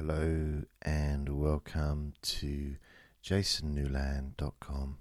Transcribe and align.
Hello 0.00 0.62
and 0.82 1.28
welcome 1.40 2.14
to 2.22 2.76
jasonnewland.com. 3.20 4.98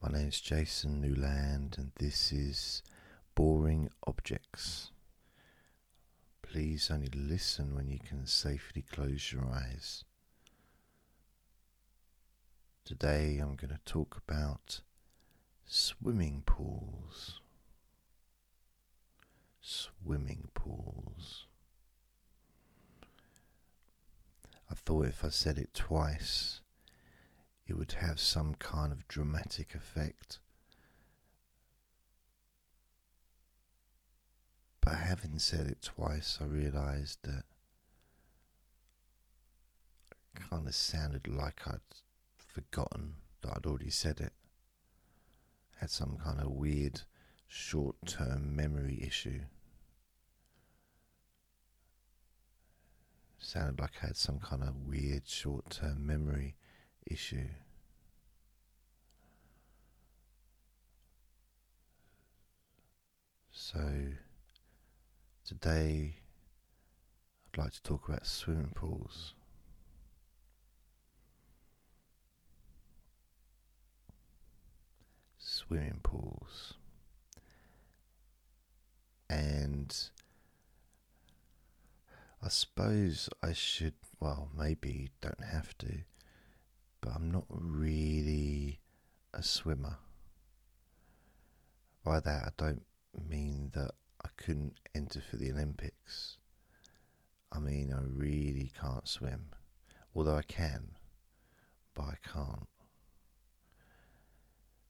My 0.00 0.08
name 0.08 0.28
is 0.28 0.40
Jason 0.40 1.02
Newland 1.02 1.76
and 1.76 1.92
this 1.98 2.32
is 2.32 2.82
Boring 3.34 3.90
Objects. 4.06 4.90
Please 6.40 6.90
only 6.90 7.10
listen 7.14 7.74
when 7.74 7.88
you 7.90 7.98
can 7.98 8.26
safely 8.26 8.80
close 8.90 9.34
your 9.34 9.44
eyes. 9.44 10.02
Today 12.86 13.36
I'm 13.38 13.56
going 13.56 13.68
to 13.74 13.80
talk 13.84 14.18
about 14.26 14.80
swimming 15.66 16.42
pools. 16.46 17.42
Swimming 19.60 20.48
pools. 20.54 21.48
I 24.72 24.74
thought 24.74 25.04
if 25.04 25.22
I 25.22 25.28
said 25.28 25.58
it 25.58 25.74
twice, 25.74 26.62
it 27.66 27.76
would 27.76 27.92
have 27.92 28.18
some 28.18 28.54
kind 28.54 28.90
of 28.90 29.06
dramatic 29.06 29.74
effect. 29.74 30.38
But 34.80 34.94
having 34.94 35.38
said 35.38 35.66
it 35.66 35.82
twice, 35.82 36.38
I 36.40 36.44
realised 36.46 37.18
that 37.24 37.44
it 40.10 40.40
kind 40.48 40.66
of 40.66 40.74
sounded 40.74 41.28
like 41.28 41.68
I'd 41.68 41.80
forgotten 42.38 43.16
that 43.42 43.54
I'd 43.54 43.66
already 43.66 43.90
said 43.90 44.20
it. 44.20 44.32
Had 45.80 45.90
some 45.90 46.16
kind 46.16 46.40
of 46.40 46.50
weird 46.50 47.02
short 47.46 47.96
term 48.06 48.56
memory 48.56 49.04
issue. 49.06 49.42
Sounded 53.44 53.80
like 53.80 53.90
I 54.02 54.06
had 54.06 54.16
some 54.16 54.38
kind 54.38 54.62
of 54.62 54.86
weird 54.86 55.26
short 55.26 55.68
term 55.68 56.06
memory 56.06 56.54
issue. 57.04 57.48
So, 63.50 63.80
today 65.44 66.20
I'd 67.52 67.58
like 67.58 67.72
to 67.72 67.82
talk 67.82 68.08
about 68.08 68.26
swimming 68.26 68.72
pools. 68.76 69.34
Swimming 75.36 75.98
pools. 76.04 76.74
And 79.28 79.92
I 82.44 82.48
suppose 82.48 83.28
I 83.40 83.52
should, 83.52 83.94
well, 84.18 84.50
maybe 84.56 85.10
don't 85.20 85.44
have 85.44 85.78
to, 85.78 85.98
but 87.00 87.12
I'm 87.14 87.30
not 87.30 87.44
really 87.48 88.80
a 89.32 89.44
swimmer. 89.44 89.98
By 92.04 92.18
that, 92.18 92.42
I 92.46 92.50
don't 92.56 92.82
mean 93.28 93.70
that 93.74 93.92
I 94.24 94.28
couldn't 94.36 94.74
enter 94.92 95.20
for 95.20 95.36
the 95.36 95.52
Olympics. 95.52 96.38
I 97.52 97.60
mean, 97.60 97.92
I 97.92 98.00
really 98.02 98.72
can't 98.80 99.06
swim. 99.06 99.50
Although 100.14 100.36
I 100.36 100.42
can, 100.42 100.96
but 101.94 102.02
I 102.02 102.16
can't. 102.26 102.68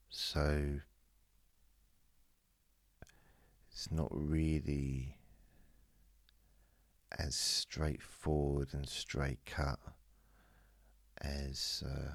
So, 0.08 0.80
it's 3.70 3.91
not 3.92 4.08
really 4.11 5.19
as 7.18 7.34
straightforward 7.34 8.68
and 8.72 8.88
straight 8.88 9.44
cut 9.44 9.78
as 11.20 11.82
uh, 11.86 12.12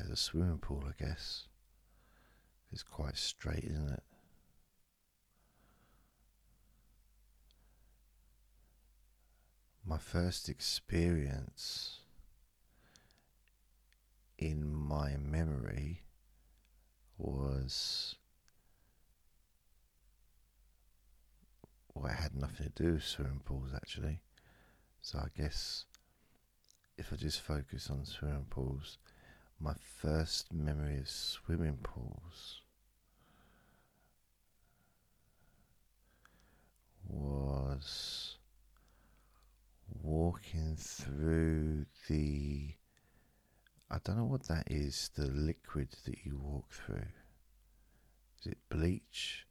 as 0.00 0.10
a 0.10 0.16
swimming 0.16 0.58
pool, 0.58 0.84
I 0.86 1.02
guess. 1.02 1.48
It's 2.72 2.82
quite 2.82 3.16
straight, 3.16 3.64
isn't 3.64 3.90
it? 3.90 4.02
My 9.84 9.98
first 9.98 10.48
experience 10.48 12.00
in 14.36 14.74
my 14.74 15.16
memory 15.16 16.02
was 17.16 18.16
well, 21.96 22.12
it 22.12 22.16
had 22.16 22.34
nothing 22.34 22.70
to 22.74 22.82
do 22.82 22.92
with 22.94 23.04
swimming 23.04 23.40
pools 23.44 23.70
actually. 23.74 24.20
So 25.00 25.18
I 25.18 25.28
guess 25.36 25.84
if 26.98 27.12
I 27.12 27.16
just 27.16 27.40
focus 27.40 27.88
on 27.90 28.04
swimming 28.04 28.46
pools, 28.50 28.98
my 29.58 29.74
first 30.00 30.52
memory 30.52 30.98
of 30.98 31.08
swimming 31.08 31.78
pools 31.82 32.60
was 37.08 38.36
walking 40.02 40.76
through 40.76 41.86
the 42.08 42.74
I 43.88 43.98
don't 44.02 44.16
know 44.18 44.24
what 44.24 44.48
that 44.48 44.64
is, 44.68 45.10
the 45.14 45.28
liquid 45.28 45.88
that 46.04 46.24
you 46.24 46.38
walk 46.42 46.72
through. 46.72 47.06
Is 48.40 48.52
it 48.52 48.58
bleach? 48.68 49.46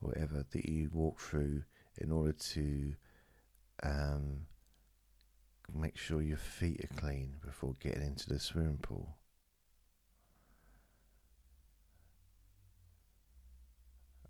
Or 0.00 0.10
whatever 0.10 0.46
that 0.48 0.68
you 0.68 0.90
walk 0.92 1.18
through 1.18 1.64
in 1.98 2.10
order 2.10 2.32
to 2.32 2.94
um, 3.82 4.46
make 5.72 5.96
sure 5.96 6.22
your 6.22 6.36
feet 6.36 6.80
are 6.84 7.00
clean 7.00 7.34
before 7.44 7.74
getting 7.80 8.02
into 8.02 8.28
the 8.28 8.38
swimming 8.38 8.78
pool. 8.78 9.16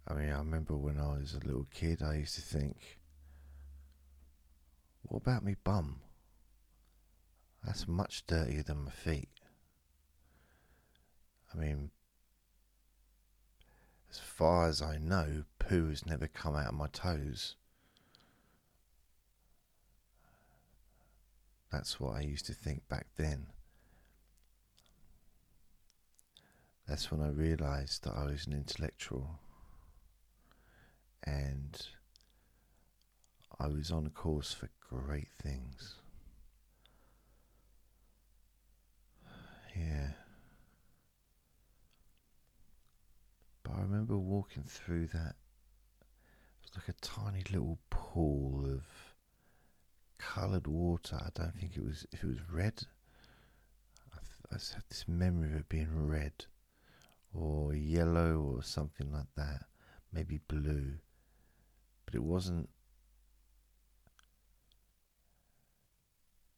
I 0.07 0.15
mean, 0.15 0.31
I 0.31 0.39
remember 0.39 0.77
when 0.77 0.99
I 0.99 1.19
was 1.19 1.35
a 1.35 1.47
little 1.47 1.67
kid, 1.73 2.03
I 2.03 2.17
used 2.17 2.35
to 2.35 2.43
think, 2.43 2.99
what 5.03 5.23
about 5.23 5.45
me 5.45 5.57
bum? 5.65 6.01
That's 7.65 7.89
much 7.89 8.27
dirtier 8.27 8.63
than 8.63 8.85
my 8.85 8.91
feet. 8.91 9.31
I 11.53 11.57
mean, 11.57 11.91
as 14.15 14.21
far 14.21 14.69
as 14.69 14.81
I 14.81 14.97
know, 14.97 15.43
poo 15.59 15.89
has 15.89 16.07
never 16.07 16.29
come 16.29 16.55
out 16.55 16.69
of 16.69 16.75
my 16.75 16.87
toes. 16.87 17.57
That's 21.73 21.99
what 21.99 22.15
I 22.15 22.21
used 22.21 22.47
to 22.47 22.55
think 22.55 22.89
back 22.89 23.09
then. 23.17 23.49
That's 26.87 27.11
when 27.11 27.21
I 27.21 27.31
realized 27.31 28.05
that 28.05 28.15
I 28.15 28.27
was 28.27 28.47
an 28.47 28.53
intellectual 28.53 29.41
and 31.25 31.85
I 33.59 33.67
was 33.67 33.91
on 33.91 34.11
course 34.11 34.53
for 34.53 34.71
great 34.89 35.33
things. 35.43 35.97
Yeah. 39.77 40.11
But 43.65 43.77
I 43.77 43.81
remember 43.81 44.17
walking 44.17 44.63
through 44.63 45.09
that. 45.09 45.35
It 46.63 46.71
was 46.71 46.77
like 46.77 46.89
a 46.89 47.01
tiny 47.01 47.43
little 47.51 47.79
pool 47.91 48.65
of 48.65 48.85
coloured 50.19 50.67
water. 50.67 51.17
I 51.17 51.31
don't 51.35 51.55
think 51.55 51.77
it 51.77 51.85
was 51.85 52.07
if 52.13 52.23
it 52.23 52.29
was 52.29 52.51
red. 52.51 52.83
I, 54.13 54.19
I 54.51 54.55
had 54.55 54.85
this 54.89 55.09
memory 55.09 55.51
of 55.51 55.57
it 55.57 55.69
being 55.69 56.07
red 56.09 56.45
or 57.33 57.75
yellow 57.75 58.39
or 58.39 58.63
something 58.63 59.11
like 59.13 59.35
that, 59.37 59.65
maybe 60.13 60.39
blue, 60.47 60.99
but 62.07 62.15
it 62.15 62.23
wasn't. 62.23 62.69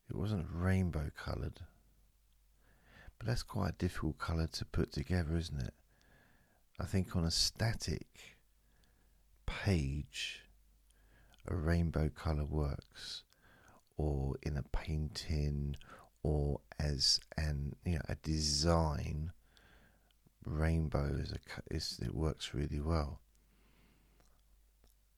It 0.08 0.16
wasn't 0.16 0.46
rainbow 0.52 1.10
coloured. 1.16 1.60
But 3.18 3.26
that's 3.26 3.42
quite 3.42 3.70
a 3.70 3.72
difficult 3.72 4.18
colour 4.18 4.46
to 4.46 4.64
put 4.66 4.92
together, 4.92 5.36
isn't 5.36 5.60
it? 5.60 5.74
I 6.78 6.84
think 6.84 7.16
on 7.16 7.24
a 7.24 7.30
static 7.30 8.06
page, 9.46 10.42
a 11.46 11.54
rainbow 11.54 12.10
colour 12.10 12.44
works, 12.44 13.22
or 13.96 14.34
in 14.42 14.58
a 14.58 14.62
painting, 14.62 15.76
or 16.22 16.60
as 16.78 17.18
an 17.36 17.74
you 17.84 17.94
know 17.94 18.02
a 18.08 18.16
design. 18.16 19.32
Rainbow 20.44 21.16
is 21.18 21.32
a 21.32 21.74
is, 21.74 21.98
it 22.00 22.14
works 22.14 22.54
really 22.54 22.78
well, 22.80 23.20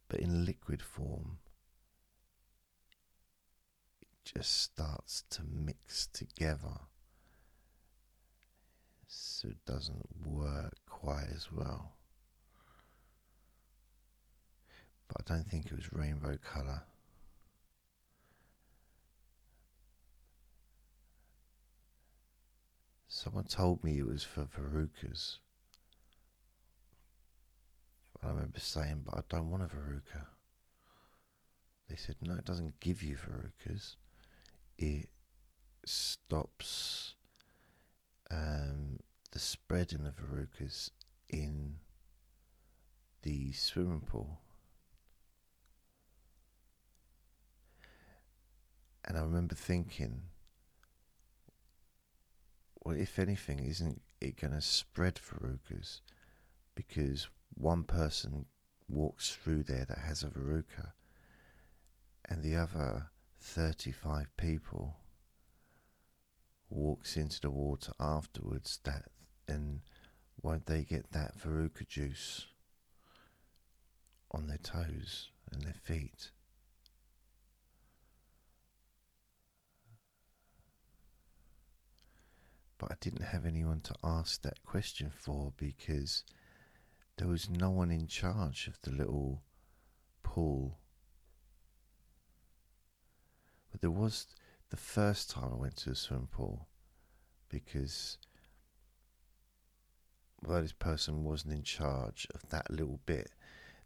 but 0.09 0.21
in 0.21 0.47
liquid 0.47 0.81
form, 0.81 1.39
it 4.01 4.09
just 4.25 4.63
starts 4.63 5.25
to 5.31 5.43
mix 5.45 6.07
together 6.07 6.87
so 9.09 9.49
it 9.49 9.65
doesn't 9.67 10.07
work 10.25 10.75
quite 10.87 11.29
as 11.35 11.51
well. 11.51 11.99
but 15.09 15.23
I 15.23 15.35
don't 15.35 15.47
think 15.49 15.67
it 15.67 15.75
was 15.75 15.93
rainbow 15.93 16.37
colour. 16.45 16.83
Someone 23.09 23.45
told 23.45 23.83
me 23.83 23.99
it 23.99 24.07
was 24.07 24.23
for 24.23 24.45
verrucas. 24.45 25.39
I 28.23 28.29
remember 28.29 28.61
saying, 28.61 29.05
but 29.07 29.17
I 29.17 29.21
don't 29.29 29.51
want 29.51 29.63
a 29.63 29.67
verruca. 29.67 30.27
They 31.89 31.97
said, 31.97 32.17
no, 32.21 32.35
it 32.35 32.45
doesn't 32.45 32.81
give 32.81 33.03
you 33.03 33.17
verrucas. 33.17 33.97
It 34.77 35.09
stops 35.87 37.15
um, 38.31 38.98
the 39.39 39.45
spreading 39.45 40.05
of 40.05 40.17
verrucas 40.17 40.91
in 41.29 41.77
the 43.23 43.53
swimming 43.53 44.01
pool. 44.01 44.41
And 49.05 49.17
I 49.17 49.21
remember 49.21 49.55
thinking, 49.55 50.23
well, 52.83 52.97
if 52.97 53.21
anything, 53.21 53.61
isn't 53.61 54.03
it 54.21 54.41
going 54.41 54.55
to 54.55 54.61
spread 54.61 55.21
verrucas? 55.21 56.01
Because 56.75 57.29
one 57.55 57.85
person 57.85 58.47
walks 58.89 59.31
through 59.31 59.63
there 59.63 59.85
that 59.85 59.99
has 59.99 60.25
a 60.25 60.31
verruca, 60.31 60.95
and 62.29 62.43
the 62.43 62.57
other 62.57 63.13
35 63.41 64.37
people 64.37 64.97
walks 66.69 67.17
into 67.17 67.41
the 67.41 67.51
water 67.51 67.93
afterwards 68.01 68.81
that 68.83 69.05
and 69.49 69.81
won't 70.43 70.67
they 70.67 70.85
get 70.85 71.11
that 71.13 71.39
verruca 71.39 71.87
juice 71.87 72.47
on 74.31 74.47
their 74.47 74.59
toes 74.59 75.29
and 75.51 75.63
their 75.63 75.73
feet 75.73 76.31
but 82.79 82.93
I 82.93 82.95
didn't 83.01 83.25
have 83.25 83.45
anyone 83.45 83.81
to 83.83 83.95
ask 84.05 84.43
that 84.43 84.63
question 84.65 85.11
for 85.11 85.53
because 85.57 86.23
there 87.17 87.27
was 87.27 87.51
no 87.51 87.71
one 87.71 87.91
in 87.91 88.07
charge 88.07 88.69
of 88.69 88.81
the 88.83 88.93
little 88.93 89.43
pool. 90.23 90.79
But 93.73 93.81
there 93.81 93.91
was 93.91 94.29
the 94.71 94.77
first 94.77 95.29
time 95.29 95.51
I 95.53 95.57
went 95.57 95.77
to 95.79 95.91
a 95.91 95.95
swimming 95.97 96.29
pool 96.31 96.69
because 97.49 98.19
although 100.45 100.63
this 100.63 100.73
person 100.73 101.25
wasn't 101.25 101.55
in 101.55 101.63
charge 101.63 102.27
of 102.35 102.49
that 102.51 102.71
little 102.71 103.01
bit, 103.07 103.31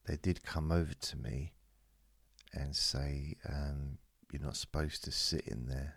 they 0.06 0.16
did 0.16 0.43
come 0.43 0.72
over 0.72 0.94
to 0.94 1.16
me 1.16 1.52
and 2.52 2.75
say, 2.75 3.37
um, 3.49 3.99
You're 4.31 4.43
not 4.43 4.56
supposed 4.56 5.04
to 5.04 5.12
sit 5.12 5.46
in 5.46 5.66
there. 5.66 5.96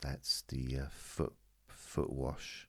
That's 0.00 0.42
the 0.48 0.78
uh, 0.78 0.88
foot 0.90 1.34
foot 1.68 2.12
wash. 2.12 2.68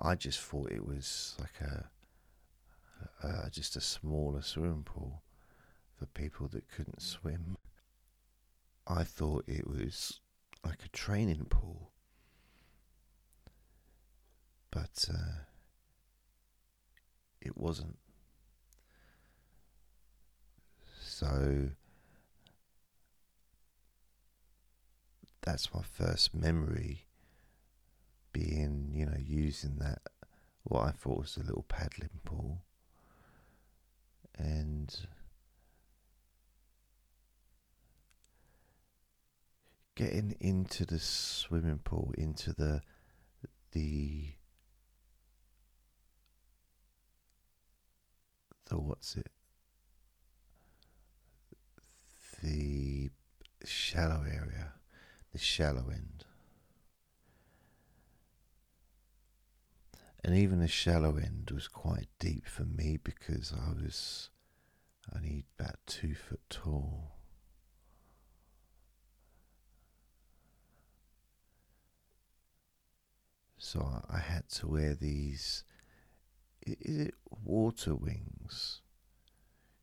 I 0.00 0.14
just 0.14 0.40
thought 0.40 0.70
it 0.70 0.86
was 0.86 1.36
like 1.40 1.60
a, 1.60 1.90
a 3.26 3.50
just 3.50 3.76
a 3.76 3.80
smaller 3.80 4.42
swimming 4.42 4.82
pool 4.84 5.22
for 5.96 6.06
people 6.06 6.48
that 6.48 6.68
couldn't 6.68 7.02
swim. 7.02 7.56
I 8.86 9.04
thought 9.04 9.44
it 9.46 9.66
was 9.66 10.20
like 10.64 10.84
a 10.84 10.88
training 10.88 11.46
pool, 11.48 11.92
but 14.70 15.06
uh, 15.12 15.44
it 17.40 17.56
wasn't. 17.56 17.98
So 21.00 21.70
that's 25.42 25.72
my 25.74 25.82
first 25.82 26.34
memory 26.34 27.06
being, 28.32 28.90
you 28.94 29.06
know, 29.06 29.16
using 29.18 29.76
that 29.78 30.00
what 30.64 30.86
I 30.86 30.90
thought 30.90 31.18
was 31.18 31.36
a 31.36 31.44
little 31.44 31.64
paddling 31.68 32.20
pool 32.24 32.62
and 34.38 34.94
getting 39.96 40.36
into 40.40 40.86
the 40.86 40.98
swimming 40.98 41.78
pool 41.78 42.12
into 42.16 42.52
the 42.52 42.82
the 43.72 44.32
the 48.70 48.78
what's 48.78 49.16
it 49.16 49.30
the 52.42 53.10
shallow 53.64 54.22
area 54.22 54.72
the 55.32 55.38
shallow 55.38 55.88
end. 55.90 56.24
And 60.22 60.36
even 60.36 60.60
the 60.60 60.68
shallow 60.68 61.16
end 61.16 61.50
was 61.52 61.68
quite 61.68 62.08
deep 62.18 62.46
for 62.46 62.64
me 62.64 62.98
because 63.02 63.52
I 63.52 63.72
was 63.72 64.28
only 65.14 65.44
about 65.58 65.76
two 65.86 66.14
foot 66.14 66.40
tall. 66.50 67.12
So 73.56 74.02
I 74.10 74.18
had 74.18 74.48
to 74.50 74.66
wear 74.66 74.94
these 74.94 75.64
is 76.66 76.98
it 76.98 77.14
water 77.30 77.94
wings? 77.94 78.80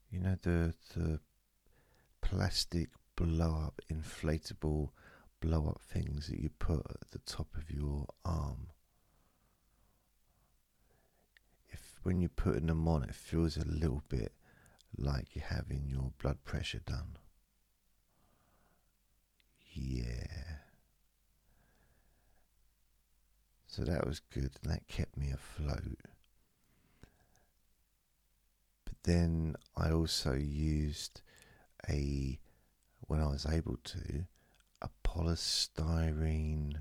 You 0.10 0.20
know 0.20 0.38
the 0.42 0.74
the 0.96 1.20
plastic 2.22 2.90
blow 3.16 3.64
up 3.66 3.82
inflatable 3.92 4.90
blow 5.40 5.68
up 5.68 5.82
things 5.82 6.28
that 6.28 6.40
you 6.40 6.50
put 6.60 6.80
at 6.80 7.12
the 7.12 7.20
top 7.20 7.48
of 7.56 7.70
your 7.70 8.08
arm. 8.26 8.68
If 11.70 12.00
when 12.04 12.22
you're 12.22 12.30
putting 12.30 12.68
them 12.68 12.88
on, 12.88 13.04
it 13.04 13.16
feels 13.16 13.58
a 13.58 13.66
little 13.66 14.04
bit 14.10 14.34
like 14.98 15.36
you're 15.36 15.46
having 15.46 15.86
your 15.88 16.12
blood 16.22 16.44
pressure 16.44 16.82
done. 16.86 17.18
Yeah. 19.74 20.58
So 23.68 23.84
that 23.84 24.08
was 24.08 24.22
good, 24.34 24.52
and 24.64 24.72
that 24.72 24.88
kept 24.88 25.18
me 25.18 25.30
afloat. 25.30 26.00
Then 29.08 29.56
I 29.78 29.92
also 29.92 30.34
used 30.34 31.22
a, 31.90 32.38
when 33.00 33.22
I 33.22 33.28
was 33.28 33.46
able 33.46 33.78
to, 33.86 34.26
a 34.82 34.90
polystyrene. 35.06 36.74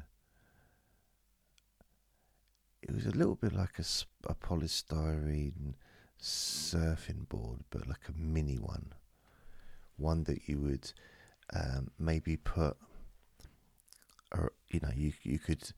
It 2.83 2.93
was 2.93 3.07
a 3.07 3.13
little 3.13 3.37
bit 3.37 3.53
like 3.53 3.79
a, 3.79 3.85
a 4.29 4.35
polystyrene 4.35 5.75
surfing 6.21 7.29
board, 7.29 7.61
but 7.71 7.87
like 7.87 8.09
a 8.09 8.19
mini 8.19 8.59
one. 8.59 8.93
One 9.97 10.25
that 10.25 10.49
you 10.49 10.59
would 10.59 10.93
um, 11.55 11.93
maybe 11.97 12.37
put, 12.37 12.77
or 14.35 14.53
you 14.67 14.81
know, 14.83 14.91
you 14.93 15.13
you 15.23 15.39
could 15.39 15.71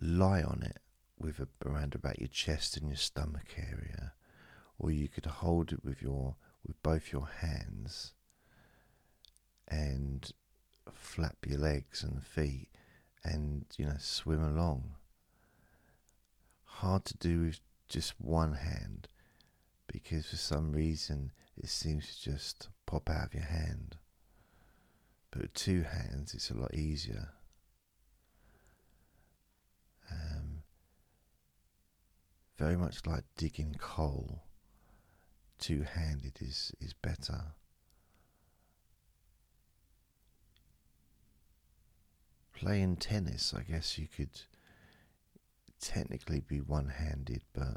lie 0.00 0.42
on 0.42 0.64
it 0.64 0.78
with 1.16 1.38
a, 1.38 1.46
around 1.64 1.94
about 1.94 2.18
your 2.18 2.28
chest 2.28 2.76
and 2.76 2.88
your 2.88 2.96
stomach 2.96 3.54
area, 3.56 4.14
or 4.78 4.90
you 4.90 5.08
could 5.08 5.26
hold 5.26 5.72
it 5.72 5.84
with 5.84 6.02
your 6.02 6.36
with 6.66 6.80
both 6.82 7.12
your 7.12 7.28
hands 7.40 8.12
and 9.68 10.32
flap 10.92 11.36
your 11.46 11.58
legs 11.58 12.02
and 12.02 12.22
feet 12.22 12.68
and 13.24 13.64
you 13.76 13.84
know 13.84 13.96
swim 13.98 14.42
along. 14.42 14.94
Hard 16.64 17.04
to 17.06 17.16
do 17.16 17.42
with 17.42 17.60
just 17.88 18.14
one 18.18 18.54
hand 18.54 19.08
because 19.86 20.26
for 20.26 20.36
some 20.36 20.72
reason 20.72 21.32
it 21.56 21.68
seems 21.68 22.06
to 22.06 22.30
just 22.30 22.68
pop 22.84 23.08
out 23.08 23.26
of 23.26 23.34
your 23.34 23.44
hand. 23.44 23.96
But 25.30 25.42
with 25.42 25.54
two 25.54 25.82
hands, 25.82 26.34
it's 26.34 26.50
a 26.50 26.56
lot 26.56 26.74
easier. 26.74 27.30
Um, 30.10 30.62
very 32.58 32.76
much 32.76 33.06
like 33.06 33.24
digging 33.36 33.76
coal, 33.78 34.44
two 35.58 35.82
handed 35.82 36.38
is, 36.40 36.72
is 36.80 36.92
better. 36.92 37.54
playing 42.56 42.96
tennis, 42.96 43.54
I 43.56 43.62
guess 43.62 43.98
you 43.98 44.08
could 44.08 44.40
technically 45.78 46.40
be 46.40 46.60
one 46.60 46.88
handed, 46.88 47.42
but 47.52 47.76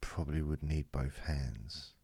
probably 0.00 0.40
would 0.40 0.62
need 0.62 0.92
both 0.92 1.18
hands. 1.26 1.94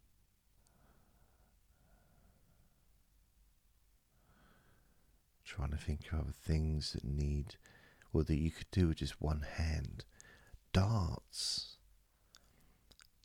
Trying 5.45 5.71
to 5.71 5.77
think 5.77 6.01
of 6.11 6.19
other 6.19 6.33
things 6.45 6.91
that 6.93 7.05
need, 7.05 7.55
or 8.11 8.23
that 8.25 8.37
you 8.37 8.51
could 8.51 8.69
do 8.71 8.89
with 8.89 8.97
just 8.97 9.21
one 9.21 9.45
hand. 9.55 10.03
Darts, 10.73 11.77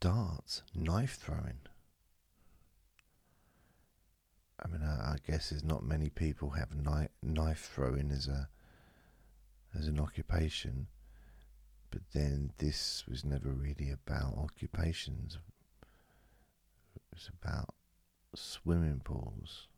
darts, 0.01 0.63
knife 0.75 1.19
throwing. 1.21 1.61
I 4.65 4.69
mean, 4.69 4.83
I, 4.83 5.13
I 5.13 5.17
guess 5.27 5.51
there's 5.51 5.65
not 5.65 5.83
many 5.83 6.09
people 6.09 6.51
have 6.51 6.75
knife 6.75 7.11
knife 7.23 7.71
throwing 7.75 8.11
as 8.11 8.29
a 8.29 8.49
as 9.77 9.87
an 9.87 9.99
occupation, 9.99 10.87
but 11.91 12.03
then 12.13 12.53
this 12.59 13.05
was 13.09 13.25
never 13.25 13.51
really 13.51 13.91
about 13.91 14.37
occupations. 14.37 15.39
It 16.95 17.03
was 17.13 17.31
about 17.43 17.75
swimming 18.35 19.01
pools. 19.03 19.69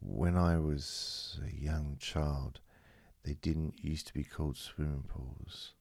When 0.00 0.36
I 0.36 0.58
was 0.58 1.40
a 1.44 1.54
young 1.54 1.96
child, 1.98 2.60
they 3.24 3.34
didn't 3.34 3.82
used 3.82 4.06
to 4.08 4.14
be 4.14 4.24
called 4.24 4.56
swimming 4.56 5.04
pools. 5.08 5.72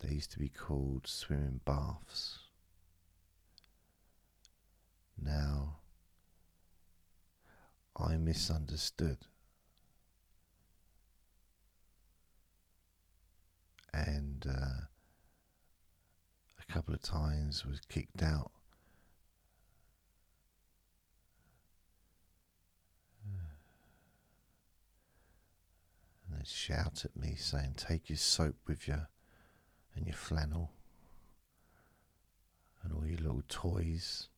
They 0.00 0.14
used 0.14 0.32
to 0.32 0.38
be 0.38 0.48
called 0.50 1.06
swimming 1.06 1.60
baths. 1.64 2.40
Now, 5.20 5.78
I 7.96 8.16
misunderstood. 8.16 9.18
And 13.94 14.46
uh, 14.46 14.86
a 16.60 16.72
couple 16.72 16.92
of 16.92 17.00
times 17.00 17.64
was 17.64 17.80
kicked 17.88 18.22
out. 18.22 18.50
And 26.46 26.52
shout 26.52 27.04
at 27.04 27.16
me 27.16 27.34
saying, 27.36 27.74
Take 27.76 28.08
your 28.08 28.18
soap 28.18 28.54
with 28.68 28.86
you 28.86 29.00
and 29.96 30.06
your 30.06 30.14
flannel 30.14 30.70
and 32.82 32.92
all 32.92 33.04
your 33.04 33.18
little 33.18 33.42
toys, 33.48 34.28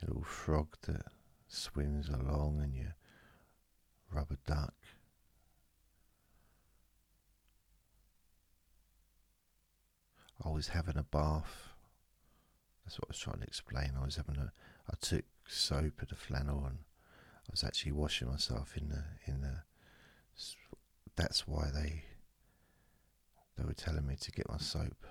your 0.00 0.08
little 0.08 0.24
frog 0.24 0.68
that 0.86 1.02
swims 1.46 2.08
along 2.08 2.60
and 2.62 2.74
your 2.74 2.94
rubber 4.10 4.38
duck. 4.46 4.72
I 10.42 10.48
was 10.48 10.68
having 10.68 10.96
a 10.96 11.02
bath. 11.02 11.74
That's 12.84 12.98
what 12.98 13.08
I 13.08 13.10
was 13.10 13.18
trying 13.18 13.40
to 13.40 13.46
explain. 13.46 13.92
I 14.00 14.04
was 14.04 14.16
having 14.16 14.36
a. 14.36 14.52
I 14.90 14.94
took 15.02 15.24
soap 15.46 16.00
and 16.00 16.12
a 16.12 16.14
flannel, 16.14 16.64
and 16.64 16.78
I 17.46 17.50
was 17.50 17.62
actually 17.62 17.92
washing 17.92 18.28
myself 18.28 18.74
in 18.74 18.88
the 18.88 19.04
in 19.26 19.42
the. 19.42 19.64
That's 21.16 21.46
why 21.46 21.70
they. 21.74 22.04
They 23.58 23.64
were 23.64 23.72
telling 23.72 24.06
me 24.06 24.16
to 24.20 24.30
get 24.32 24.48
my 24.50 24.58
soap. 24.58 25.06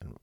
And 0.00 0.16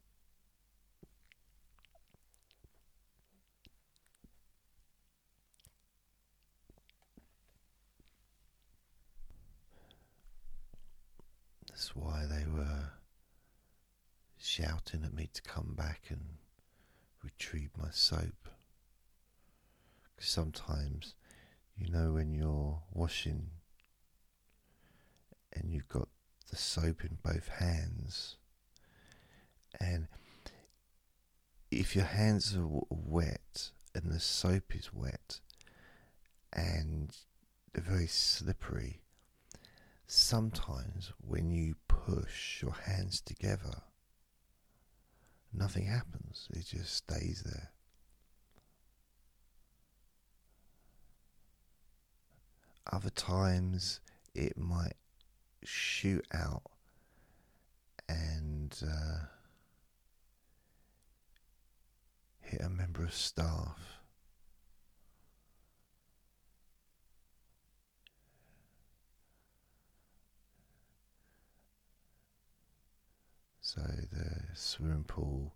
that's 11.68 11.96
why 11.96 12.26
they 12.28 12.46
were 12.52 12.94
shouting 14.40 15.04
at 15.04 15.14
me 15.14 15.30
to 15.34 15.42
come 15.44 15.76
back 15.78 16.02
and 16.10 16.38
retrieve 17.24 17.70
my 17.78 17.90
soap. 17.92 18.50
Because 20.16 20.32
sometimes, 20.32 21.14
you 21.80 21.90
know, 21.92 22.14
when 22.14 22.34
you're 22.34 22.82
washing 22.92 23.50
and 25.54 25.72
you've 25.72 25.88
got 25.88 26.10
the 26.50 26.58
soap 26.58 27.04
in 27.04 27.18
both 27.24 27.48
hands, 27.48 28.36
and 29.80 30.08
if 31.72 31.96
your 31.96 32.06
hands 32.06 32.56
are 32.56 32.68
wet 32.90 33.72
and 33.96 34.12
the 34.12 34.20
soap 34.20 34.76
is 34.76 34.94
wet 34.94 35.40
and 36.52 37.16
they're 37.74 37.84
very 37.84 38.08
slippery, 38.08 39.02
sometimes 40.06 41.14
when 41.26 41.52
you 41.52 41.76
push 41.88 42.62
your 42.62 42.74
hands 42.86 43.22
together, 43.22 43.84
nothing 45.54 45.86
happens, 45.86 46.48
it 46.52 46.66
just 46.66 46.94
stays 46.94 47.44
there. 47.46 47.72
Other 52.92 53.12
times 53.12 54.00
it 54.34 54.58
might 54.58 54.96
shoot 55.64 56.26
out 56.34 56.64
and 58.08 58.76
uh, 58.84 59.26
hit 62.42 62.62
a 62.62 62.70
member 62.70 63.04
of 63.04 63.14
staff. 63.14 64.00
So 73.62 73.82
the 73.82 74.56
swimming 74.56 75.04
pool 75.04 75.54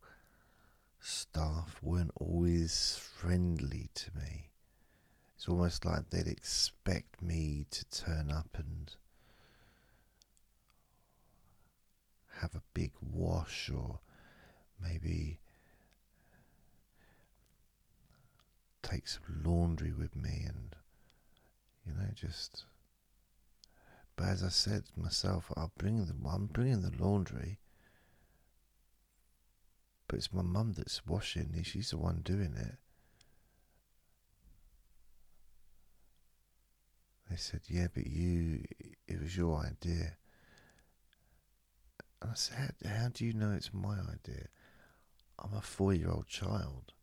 staff 0.99 1.79
weren't 1.81 2.11
always 2.15 2.99
friendly 3.17 3.89
to 3.95 4.11
me. 4.15 4.52
It's 5.35 5.47
almost 5.47 5.85
like 5.85 6.09
they'd 6.09 6.27
expect 6.27 7.21
me 7.21 7.65
to 7.71 7.85
turn 7.85 8.31
up 8.31 8.47
and 8.55 8.95
have 12.39 12.55
a 12.55 12.61
big 12.73 12.91
wash 13.01 13.69
or 13.69 13.99
maybe 14.81 15.39
take 18.81 19.07
some 19.07 19.23
laundry 19.43 19.93
with 19.93 20.15
me 20.15 20.45
and 20.47 20.75
you 21.85 21.93
know 21.93 22.09
just 22.13 22.65
but 24.15 24.27
as 24.27 24.43
I 24.43 24.49
said 24.49 24.83
myself 24.95 25.51
I'll 25.55 25.71
bring 25.77 26.05
the 26.05 26.13
I'm 26.29 26.47
bringing 26.47 26.81
the 26.81 26.91
laundry 26.99 27.59
but 30.07 30.17
it's 30.17 30.33
my 30.33 30.41
mum 30.41 30.73
that's 30.73 31.05
washing 31.07 31.55
she's 31.63 31.91
the 31.91 31.97
one 31.97 32.21
doing 32.23 32.55
it 32.57 32.75
they 37.29 37.35
said 37.35 37.61
yeah 37.67 37.87
but 37.93 38.05
you 38.05 38.63
it 39.07 39.21
was 39.21 39.35
your 39.35 39.59
idea 39.59 40.17
and 42.23 42.31
I 42.31 42.35
said, 42.35 42.75
How 42.85 43.09
do 43.13 43.25
you 43.25 43.33
know 43.33 43.51
it's 43.51 43.73
my 43.73 43.95
idea? 43.95 44.47
I'm 45.37 45.53
a 45.53 45.61
four 45.61 45.93
year 45.93 46.09
old 46.09 46.27
child. 46.27 46.93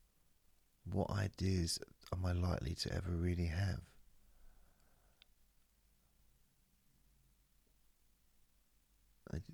What 0.90 1.10
ideas 1.10 1.78
am 2.10 2.24
I 2.24 2.32
likely 2.32 2.74
to 2.76 2.94
ever 2.94 3.10
really 3.10 3.46
have? 3.48 3.80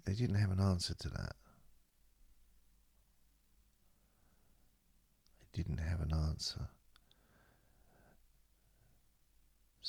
They 0.05 0.15
didn't 0.15 0.37
have 0.37 0.53
an 0.53 0.61
answer 0.61 0.95
to 0.95 1.09
that. 1.09 1.35
They 5.41 5.63
didn't 5.63 5.79
have 5.79 6.01
an 6.01 6.13
answer. 6.15 6.69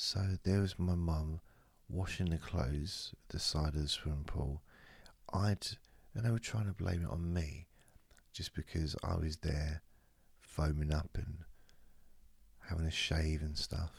So 0.00 0.20
there 0.44 0.60
was 0.60 0.78
my 0.78 0.94
mum 0.94 1.40
washing 1.88 2.30
the 2.30 2.38
clothes 2.38 3.12
at 3.14 3.30
the 3.30 3.40
side 3.40 3.74
of 3.74 3.82
the 3.82 3.88
swimming 3.88 4.22
pool 4.22 4.62
I'd, 5.34 5.66
and 6.14 6.24
they 6.24 6.30
were 6.30 6.38
trying 6.38 6.66
to 6.66 6.72
blame 6.72 7.02
it 7.02 7.10
on 7.10 7.34
me 7.34 7.66
just 8.32 8.54
because 8.54 8.94
I 9.02 9.16
was 9.16 9.38
there 9.38 9.82
foaming 10.40 10.92
up 10.92 11.10
and 11.16 11.38
having 12.68 12.86
a 12.86 12.92
shave 12.92 13.42
and 13.42 13.58
stuff. 13.58 13.90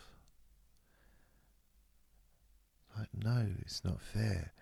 Like, 2.98 3.10
no, 3.14 3.48
it's 3.60 3.84
not 3.84 4.02
fair. 4.02 4.54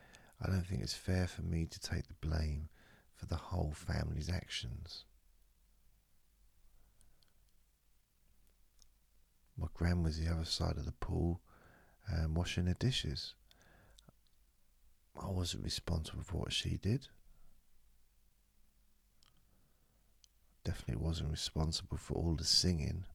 I 0.41 0.49
don't 0.49 0.65
think 0.65 0.81
it's 0.81 0.95
fair 0.95 1.27
for 1.27 1.43
me 1.43 1.67
to 1.67 1.79
take 1.79 2.07
the 2.07 2.27
blame 2.27 2.69
for 3.13 3.27
the 3.27 3.35
whole 3.35 3.75
family's 3.75 4.27
actions. 4.27 5.05
My 9.57 9.67
gran 9.73 10.03
was 10.03 10.19
the 10.19 10.31
other 10.31 10.45
side 10.45 10.77
of 10.77 10.85
the 10.85 10.91
pool 10.91 11.41
um, 12.13 12.35
washing 12.35 12.65
the 12.65 12.75
dishes. 12.75 13.33
I 15.19 15.29
wasn't 15.31 15.63
responsible 15.63 16.23
for 16.23 16.37
what 16.37 16.53
she 16.53 16.77
did. 16.77 17.07
Definitely 20.63 21.03
wasn't 21.03 21.31
responsible 21.31 21.97
for 21.97 22.13
all 22.13 22.35
the 22.35 22.43
singing. 22.43 23.05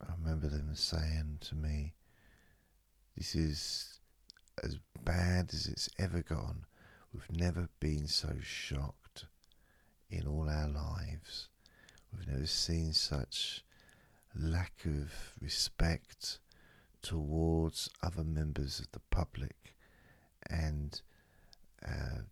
I 0.00 0.12
remember 0.20 0.48
them 0.48 0.74
saying 0.74 1.38
to 1.42 1.54
me, 1.54 1.94
This 3.16 3.34
is 3.34 4.00
as 4.62 4.78
bad 5.04 5.50
as 5.52 5.66
it's 5.66 5.88
ever 5.98 6.22
gone. 6.22 6.66
We've 7.12 7.38
never 7.38 7.68
been 7.78 8.06
so 8.06 8.34
shocked 8.42 9.26
in 10.10 10.26
all 10.26 10.48
our 10.48 10.68
lives. 10.68 11.48
We've 12.12 12.28
never 12.28 12.46
seen 12.46 12.92
such 12.92 13.64
lack 14.34 14.84
of 14.84 15.12
respect 15.40 16.38
towards 17.02 17.90
other 18.02 18.24
members 18.24 18.80
of 18.80 18.90
the 18.92 19.00
public 19.10 19.76
and 20.48 21.00
uh, 21.86 22.22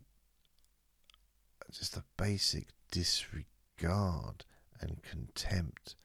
just 1.71 1.97
a 1.97 2.03
basic 2.17 2.67
disregard 2.91 4.45
and 4.79 5.01
contempt 5.03 5.95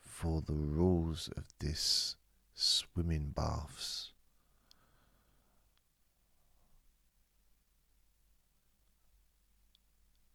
for 0.00 0.42
the 0.42 0.54
rules 0.54 1.28
of 1.36 1.44
this 1.58 2.16
swimming 2.56 3.32
baths. 3.36 4.12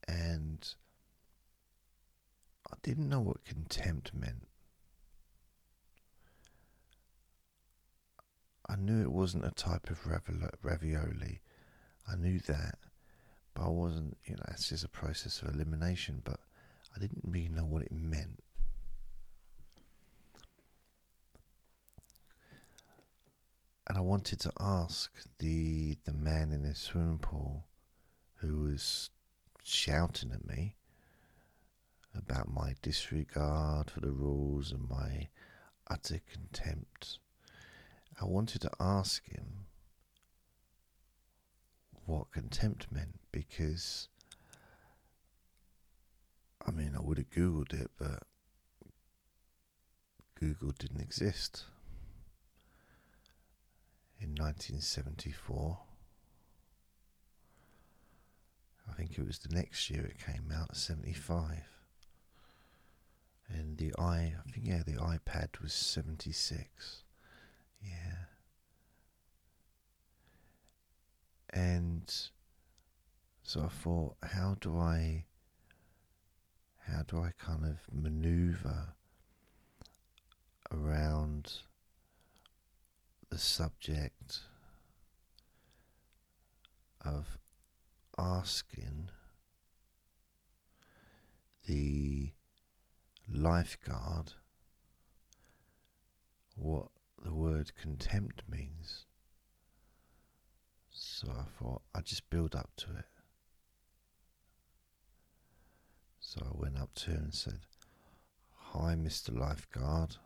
And 0.08 0.68
I 2.72 2.76
didn't 2.84 3.10
know 3.10 3.20
what 3.20 3.44
contempt 3.44 4.14
meant. 4.14 4.48
I 8.70 8.76
knew 8.76 9.02
it 9.02 9.12
wasn't 9.12 9.46
a 9.46 9.52
type 9.52 9.90
of 9.90 10.00
ravioli. 10.62 11.42
I 12.08 12.16
knew 12.16 12.40
that, 12.48 12.76
but 13.54 13.64
I 13.64 13.70
wasn't, 13.70 14.18
you 14.26 14.36
know, 14.36 14.44
it's 14.50 14.70
just 14.70 14.84
a 14.84 14.90
process 14.90 15.42
of 15.42 15.54
elimination, 15.54 16.22
but 16.24 16.40
I 16.96 17.00
didn't 17.00 17.24
really 17.26 17.50
know 17.50 17.66
what 17.66 17.84
it 17.84 17.92
meant. 17.92 18.44
And 23.88 23.98
I 23.98 24.01
wanted 24.12 24.42
to 24.42 24.52
ask 24.60 25.10
the 25.40 25.96
the 26.04 26.12
man 26.12 26.52
in 26.52 26.64
the 26.64 26.76
swimming 26.76 27.18
pool 27.18 27.64
who 28.40 28.64
was 28.64 29.10
shouting 29.64 30.34
at 30.34 30.46
me 30.46 30.76
about 32.14 32.54
my 32.54 32.76
disregard 32.82 33.90
for 33.90 34.02
the 34.02 34.12
rules 34.12 34.74
and 34.74 34.90
my 34.90 35.30
utter 35.90 36.20
contempt. 36.30 37.20
I 38.22 38.26
wanted 38.26 38.60
to 38.64 38.72
ask 38.82 39.26
him 39.30 39.68
what 42.06 42.34
contempt 42.34 42.92
meant 42.92 43.18
because 43.32 44.10
I 46.68 46.72
mean, 46.72 46.98
I 46.98 47.02
would 47.02 47.18
have 47.18 47.30
Googled 47.30 47.74
it, 47.74 47.92
but 47.98 48.24
Google 50.38 50.74
didn't 50.78 51.00
exist 51.00 51.64
in 54.22 54.30
1974. 54.36 55.80
I 58.90 58.94
think 58.94 59.18
it 59.18 59.26
was 59.26 59.40
the 59.40 59.54
next 59.54 59.90
year 59.90 60.06
it 60.06 60.24
came 60.24 60.52
out, 60.54 60.76
75. 60.76 61.64
And 63.50 63.78
the 63.78 63.94
i, 63.98 64.34
I 64.38 64.52
think, 64.52 64.66
yeah, 64.66 64.84
the 64.86 64.94
iPad 64.94 65.62
was 65.62 65.74
76. 65.74 67.04
Yeah. 67.82 67.90
And 71.54 72.14
so 73.44 73.62
I 73.62 73.68
thought, 73.68 74.16
how 74.24 74.56
do 74.62 74.78
I, 74.78 75.26
how 76.88 77.02
do 77.04 77.20
I 77.20 77.32
kind 77.38 77.66
of 77.66 77.80
maneuver 77.92 78.94
around 80.72 81.54
the 83.32 83.38
subject 83.38 84.42
of 87.04 87.38
asking 88.18 89.10
the 91.66 92.32
lifeguard 93.34 94.34
what 96.56 96.90
the 97.24 97.34
word 97.34 97.72
contempt 97.82 98.44
means. 98.50 99.06
So 100.90 101.30
I 101.30 101.46
thought 101.58 101.82
I'd 101.96 102.06
just 102.06 102.30
build 102.30 102.54
up 102.54 102.72
to 102.78 102.88
it. 102.98 103.06
So 106.20 106.42
I 106.46 106.52
went 106.54 106.78
up 106.78 106.94
to 106.96 107.12
him 107.12 107.24
and 107.24 107.34
said, 107.34 107.60
Hi, 108.74 108.96
Mr. 108.96 109.38
Lifeguard. 109.38 110.18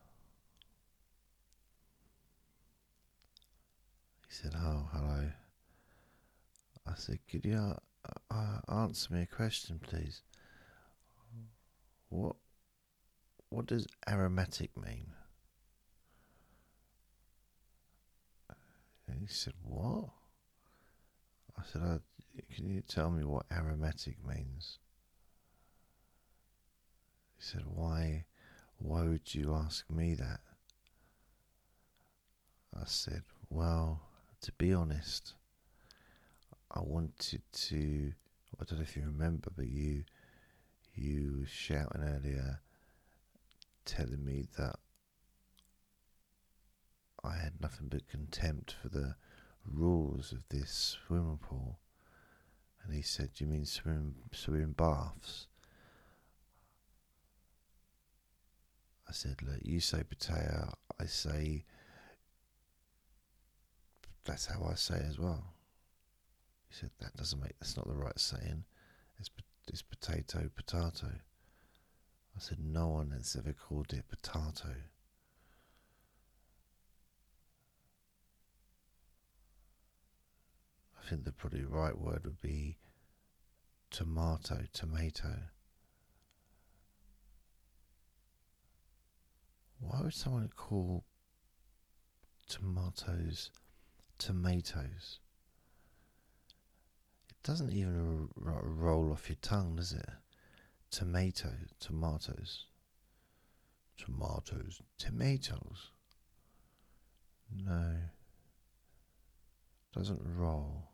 Said, 4.42 4.54
Oh, 4.58 4.90
hello. 4.92 5.32
I 6.86 6.94
said, 6.96 7.20
Could 7.32 7.46
you 7.46 7.58
uh, 7.58 7.76
uh, 8.30 8.60
answer 8.82 9.14
me 9.14 9.22
a 9.22 9.26
question, 9.26 9.80
please? 9.82 10.24
What, 12.10 12.36
what 13.50 13.66
does 13.66 13.88
aromatic 14.10 14.72
mean? 14.76 15.08
And 19.08 19.22
he 19.22 19.28
said, 19.28 19.54
What? 19.64 20.10
I 21.58 21.62
said, 21.72 21.82
oh, 21.82 22.00
Can 22.54 22.70
you 22.70 22.82
tell 22.82 23.12
me 23.12 23.24
what 23.24 23.46
aromatic 23.50 24.18
means? 24.28 24.80
He 27.38 27.44
said, 27.44 27.64
Why, 27.74 28.26
why 28.80 29.04
would 29.04 29.34
you 29.34 29.54
ask 29.54 29.90
me 29.90 30.14
that? 30.16 30.42
I 32.78 32.84
said, 32.86 33.24
Well, 33.50 34.02
to 34.46 34.52
be 34.52 34.72
honest, 34.72 35.34
I 36.70 36.80
wanted 36.80 37.42
to. 37.52 38.14
I 38.62 38.64
don't 38.64 38.78
know 38.78 38.84
if 38.84 38.96
you 38.96 39.02
remember, 39.02 39.50
but 39.56 39.66
you 39.66 40.04
you 40.94 41.38
were 41.40 41.48
shouting 41.48 42.04
earlier, 42.04 42.62
telling 43.86 44.24
me 44.24 44.46
that 44.56 44.76
I 47.24 47.38
had 47.38 47.60
nothing 47.60 47.88
but 47.88 48.08
contempt 48.08 48.76
for 48.80 48.90
the 48.90 49.16
rules 49.66 50.32
of 50.32 50.48
this 50.50 50.96
swimming 51.08 51.40
pool. 51.40 51.80
And 52.84 52.94
he 52.94 53.02
said, 53.02 53.32
you 53.38 53.48
mean 53.48 53.66
swim, 53.66 54.14
swimming 54.32 54.74
baths? 54.74 55.48
I 59.10 59.12
said, 59.12 59.42
Look, 59.42 59.62
you 59.64 59.80
say 59.80 60.04
potato, 60.04 60.72
I 61.00 61.06
say. 61.06 61.66
That's 64.26 64.48
how 64.48 64.68
I 64.70 64.74
say 64.74 65.02
as 65.08 65.20
well. 65.20 65.54
He 66.68 66.76
said, 66.76 66.90
That 67.00 67.16
doesn't 67.16 67.42
make. 67.42 67.58
That's 67.60 67.78
not 67.78 67.88
the 67.88 67.94
right 67.96 68.20
saying. 68.20 68.66
It's, 69.20 69.30
it's 69.68 69.84
potato, 69.84 70.50
potato. 70.56 71.08
I 72.36 72.40
said, 72.40 72.58
No 72.60 72.88
one 72.88 73.12
has 73.12 73.36
ever 73.38 73.54
called 73.54 73.94
it 73.94 74.06
potato. 74.10 74.76
I 81.00 81.08
think 81.08 81.24
the 81.24 81.32
probably 81.32 81.64
right 81.64 81.98
word 81.98 82.22
would 82.26 82.42
be 82.42 82.78
tomato, 83.92 84.62
tomato. 84.74 85.36
Why 89.80 90.02
would 90.02 90.16
someone 90.16 90.50
call 90.56 91.04
tomatoes 92.48 93.52
tomatoes? 94.18 95.20
It 97.30 97.44
doesn't 97.44 97.74
even 97.74 98.30
roll 98.36 99.12
off 99.12 99.30
your 99.30 99.38
tongue, 99.42 99.76
does 99.76 99.94
it? 99.94 100.10
Tomato, 100.92 101.52
tomatoes, 101.80 102.66
tomatoes, 103.98 104.82
tomatoes. 104.98 105.92
No, 107.52 107.96
doesn't 109.94 110.22
roll 110.24 110.90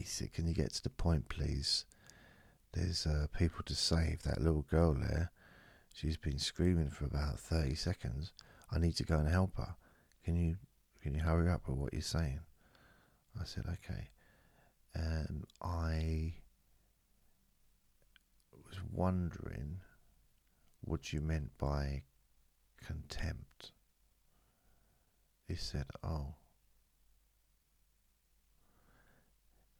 he 0.00 0.06
said, 0.06 0.32
Can 0.32 0.48
you 0.48 0.54
get 0.54 0.72
to 0.72 0.82
the 0.82 0.90
point, 0.90 1.28
please? 1.28 1.84
There's 2.72 3.06
uh, 3.06 3.26
people 3.36 3.62
to 3.66 3.74
save. 3.74 4.22
That 4.22 4.40
little 4.40 4.62
girl 4.62 4.94
there, 4.94 5.30
she's 5.92 6.16
been 6.16 6.38
screaming 6.38 6.88
for 6.88 7.04
about 7.04 7.38
30 7.38 7.74
seconds. 7.74 8.32
I 8.72 8.78
need 8.78 8.96
to 8.96 9.04
go 9.04 9.18
and 9.18 9.28
help 9.28 9.58
her. 9.58 9.74
Can 10.24 10.36
you, 10.36 10.56
can 11.02 11.14
you 11.14 11.20
hurry 11.20 11.50
up 11.50 11.68
with 11.68 11.78
what 11.78 11.92
you're 11.92 12.02
saying? 12.02 12.40
I 13.40 13.44
said, 13.44 13.64
Okay. 13.66 14.08
And 14.94 15.44
I 15.62 16.34
was 18.52 18.80
wondering 18.92 19.80
what 20.80 21.12
you 21.12 21.20
meant 21.20 21.56
by 21.58 22.02
contempt. 22.84 23.72
He 25.46 25.54
said, 25.54 25.86
Oh. 26.02 26.34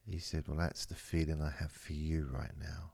He 0.07 0.19
said, 0.19 0.49
Well, 0.49 0.59
that's 0.59 0.87
the 0.87 0.95
feeling 0.95 1.43
I 1.43 1.51
have 1.51 1.73
for 1.73 1.93
you 1.93 2.29
right 2.33 2.57
now. 2.59 2.93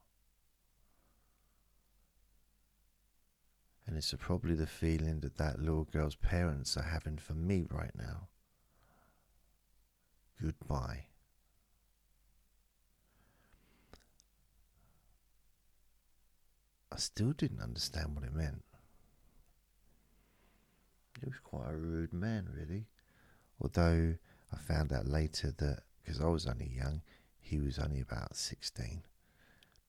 And 3.86 3.96
it's 3.96 4.12
probably 4.18 4.54
the 4.54 4.66
feeling 4.66 5.20
that 5.20 5.36
that 5.36 5.60
little 5.60 5.84
girl's 5.84 6.16
parents 6.16 6.76
are 6.76 6.82
having 6.82 7.18
for 7.18 7.34
me 7.34 7.66
right 7.70 7.94
now. 7.96 8.28
goodbye. 10.42 11.06
I 16.92 16.96
still 16.96 17.32
didn't 17.32 17.60
understand 17.60 18.14
what 18.14 18.24
it 18.24 18.34
meant. 18.34 18.64
He 21.20 21.26
was 21.26 21.38
quite 21.42 21.70
a 21.70 21.76
rude 21.76 22.12
man, 22.12 22.48
really. 22.54 22.86
Although 23.60 24.16
I 24.52 24.56
found 24.56 24.92
out 24.92 25.06
later 25.06 25.52
that, 25.58 25.80
because 26.02 26.20
I 26.20 26.26
was 26.26 26.46
only 26.46 26.70
young, 26.74 27.02
he 27.38 27.58
was 27.58 27.78
only 27.78 28.00
about 28.00 28.36
16. 28.36 29.02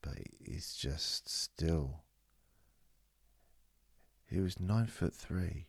But 0.02 0.18
it's 0.42 0.76
just 0.76 1.30
still. 1.30 2.04
He 4.30 4.40
was 4.42 4.60
nine 4.60 4.88
foot 4.88 5.14
three. 5.16 5.68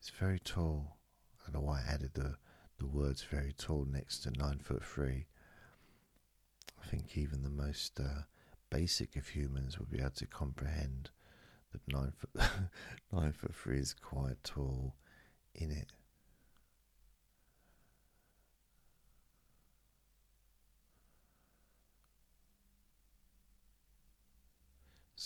He's 0.00 0.10
very 0.10 0.40
tall. 0.40 0.98
I 1.40 1.52
don't 1.52 1.62
know 1.62 1.66
why 1.66 1.80
I 1.80 1.92
added 1.92 2.14
the, 2.14 2.36
the 2.78 2.86
words 2.86 3.22
very 3.22 3.52
tall 3.52 3.84
next 3.84 4.20
to 4.20 4.30
nine 4.30 4.58
foot 4.58 4.84
three. 4.84 5.26
I 6.82 6.86
think 6.86 7.16
even 7.16 7.42
the 7.42 7.50
most 7.50 8.00
uh, 8.00 8.22
basic 8.70 9.16
of 9.16 9.28
humans 9.28 9.78
would 9.78 9.90
be 9.90 10.00
able 10.00 10.10
to 10.10 10.26
comprehend 10.26 11.10
that 11.72 11.80
nine 11.86 12.12
foot 12.16 12.50
nine 13.12 13.32
foot 13.32 13.54
three 13.54 13.78
is 13.78 13.94
quite 13.94 14.42
tall 14.42 14.96
in 15.54 15.70
it. 15.70 15.92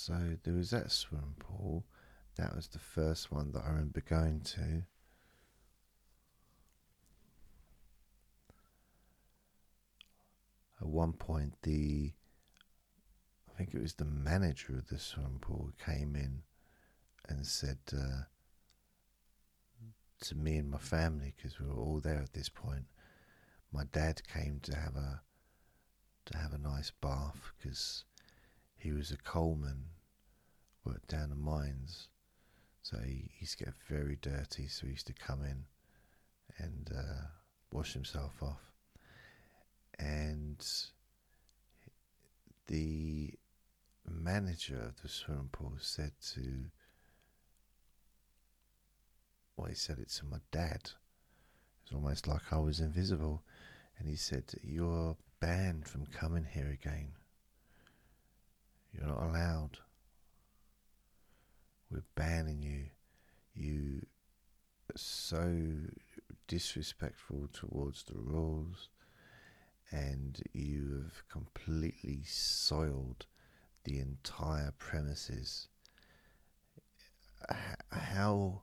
So 0.04 0.36
there 0.42 0.54
was 0.54 0.70
that 0.70 0.90
swimming 0.90 1.36
pool. 1.38 1.84
That 2.34 2.56
was 2.56 2.66
the 2.66 2.80
first 2.80 3.30
one 3.30 3.52
that 3.52 3.62
I 3.64 3.68
remember 3.68 4.00
going 4.00 4.40
to. 4.40 4.82
At 10.80 10.88
one 10.88 11.12
point, 11.12 11.54
the 11.62 12.14
I 13.48 13.56
think 13.56 13.74
it 13.74 13.80
was 13.80 13.94
the 13.94 14.04
manager 14.04 14.72
of 14.76 14.88
the 14.88 14.98
swimming 14.98 15.38
pool 15.40 15.70
came 15.78 16.16
in 16.16 16.42
and 17.28 17.46
said 17.46 17.78
uh, 17.96 18.22
to 20.22 20.34
me 20.34 20.56
and 20.56 20.68
my 20.68 20.78
family, 20.78 21.32
because 21.36 21.60
we 21.60 21.66
were 21.66 21.80
all 21.80 22.00
there 22.00 22.18
at 22.18 22.32
this 22.32 22.48
point. 22.48 22.86
My 23.72 23.84
dad 23.92 24.22
came 24.26 24.58
to 24.64 24.74
have 24.74 24.96
a 24.96 25.20
to 26.24 26.38
have 26.38 26.52
a 26.52 26.58
nice 26.58 26.90
bath 26.90 27.52
because 27.56 28.02
he 28.82 28.90
was 28.90 29.12
a 29.12 29.16
coalman, 29.16 29.84
worked 30.84 31.06
down 31.06 31.30
the 31.30 31.36
mines, 31.36 32.08
so 32.82 32.98
he, 32.98 33.30
used 33.38 33.58
to 33.58 33.66
get 33.66 33.74
very 33.88 34.18
dirty. 34.20 34.66
So 34.66 34.86
he 34.86 34.92
used 34.92 35.06
to 35.06 35.12
come 35.12 35.42
in 35.44 35.64
and 36.58 36.90
uh, 36.92 37.26
wash 37.72 37.92
himself 37.92 38.42
off, 38.42 38.72
and 40.00 40.60
the 42.66 43.30
manager 44.10 44.82
of 44.84 45.00
the 45.00 45.08
swimming 45.08 45.48
pool 45.52 45.74
said 45.78 46.10
to 46.34 46.64
well 49.56 49.68
he 49.68 49.76
said 49.76 49.98
it 50.00 50.08
to 50.08 50.26
my 50.26 50.38
dad. 50.50 50.90
It's 51.84 51.92
almost 51.94 52.26
like 52.26 52.52
I 52.52 52.58
was 52.58 52.80
invisible. 52.80 53.44
And 53.98 54.08
he 54.08 54.16
said 54.16 54.44
you're 54.64 55.16
banned 55.38 55.86
from 55.86 56.06
coming 56.06 56.46
here 56.52 56.70
again 56.70 57.12
you're 58.92 59.06
not 59.06 59.22
allowed 59.22 59.78
we're 61.90 62.02
banning 62.14 62.62
you 62.62 62.86
you 63.54 64.02
are 64.90 64.98
so 64.98 65.60
disrespectful 66.48 67.48
towards 67.52 68.04
the 68.04 68.18
rules 68.18 68.88
and 69.92 70.42
you 70.52 71.02
have 71.04 71.28
completely 71.28 72.22
soiled 72.24 73.26
the 73.84 73.98
entire 73.98 74.72
premises. 74.78 75.68
How 77.90 78.62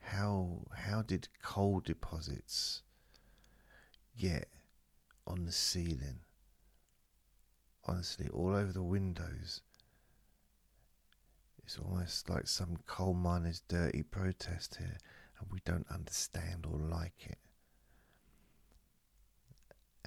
how 0.00 0.66
how 0.74 1.02
did 1.02 1.28
coal 1.42 1.80
deposits 1.80 2.82
get 4.18 4.48
on 5.26 5.44
the 5.44 5.52
ceiling? 5.52 6.20
Honestly, 7.84 8.28
all 8.32 8.54
over 8.54 8.72
the 8.72 8.82
windows. 8.82 9.60
It's 11.64 11.78
almost 11.78 12.28
like 12.28 12.46
some 12.46 12.78
coal 12.86 13.14
miner's 13.14 13.62
dirty 13.68 14.02
protest 14.02 14.76
here, 14.76 14.98
and 15.38 15.48
we 15.50 15.60
don't 15.64 15.86
understand 15.90 16.66
or 16.70 16.78
like 16.78 17.26
it. 17.26 17.38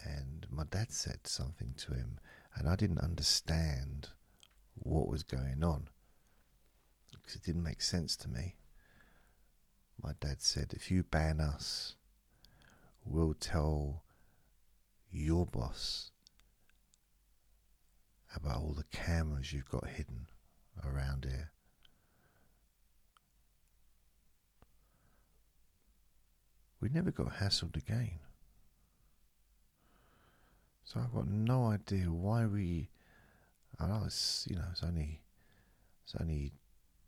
And 0.03 0.45
my 0.49 0.63
dad 0.69 0.91
said 0.91 1.27
something 1.27 1.73
to 1.77 1.93
him, 1.93 2.19
and 2.55 2.67
I 2.67 2.75
didn't 2.75 2.99
understand 2.99 4.09
what 4.75 5.07
was 5.07 5.23
going 5.23 5.63
on 5.63 5.89
because 7.11 7.35
it 7.35 7.43
didn't 7.43 7.63
make 7.63 7.81
sense 7.81 8.15
to 8.17 8.29
me. 8.29 8.55
My 10.01 10.11
dad 10.19 10.41
said, 10.41 10.73
if 10.75 10.91
you 10.91 11.03
ban 11.03 11.39
us, 11.39 11.95
we'll 13.03 13.33
tell 13.33 14.03
your 15.11 15.45
boss 15.45 16.11
about 18.35 18.57
all 18.57 18.75
the 18.75 18.97
cameras 18.97 19.53
you've 19.53 19.69
got 19.69 19.87
hidden 19.87 20.27
around 20.83 21.25
here. 21.25 21.51
We 26.81 26.89
never 26.89 27.11
got 27.11 27.37
hassled 27.37 27.75
again. 27.77 28.19
So 30.83 30.99
I've 30.99 31.13
got 31.13 31.27
no 31.27 31.65
idea 31.65 32.05
why 32.11 32.45
we 32.45 32.89
I 33.79 33.87
know 33.87 34.03
it's 34.05 34.45
you 34.49 34.55
know 34.55 34.65
it's 34.71 34.83
only 34.83 35.21
it's 36.03 36.15
only 36.19 36.51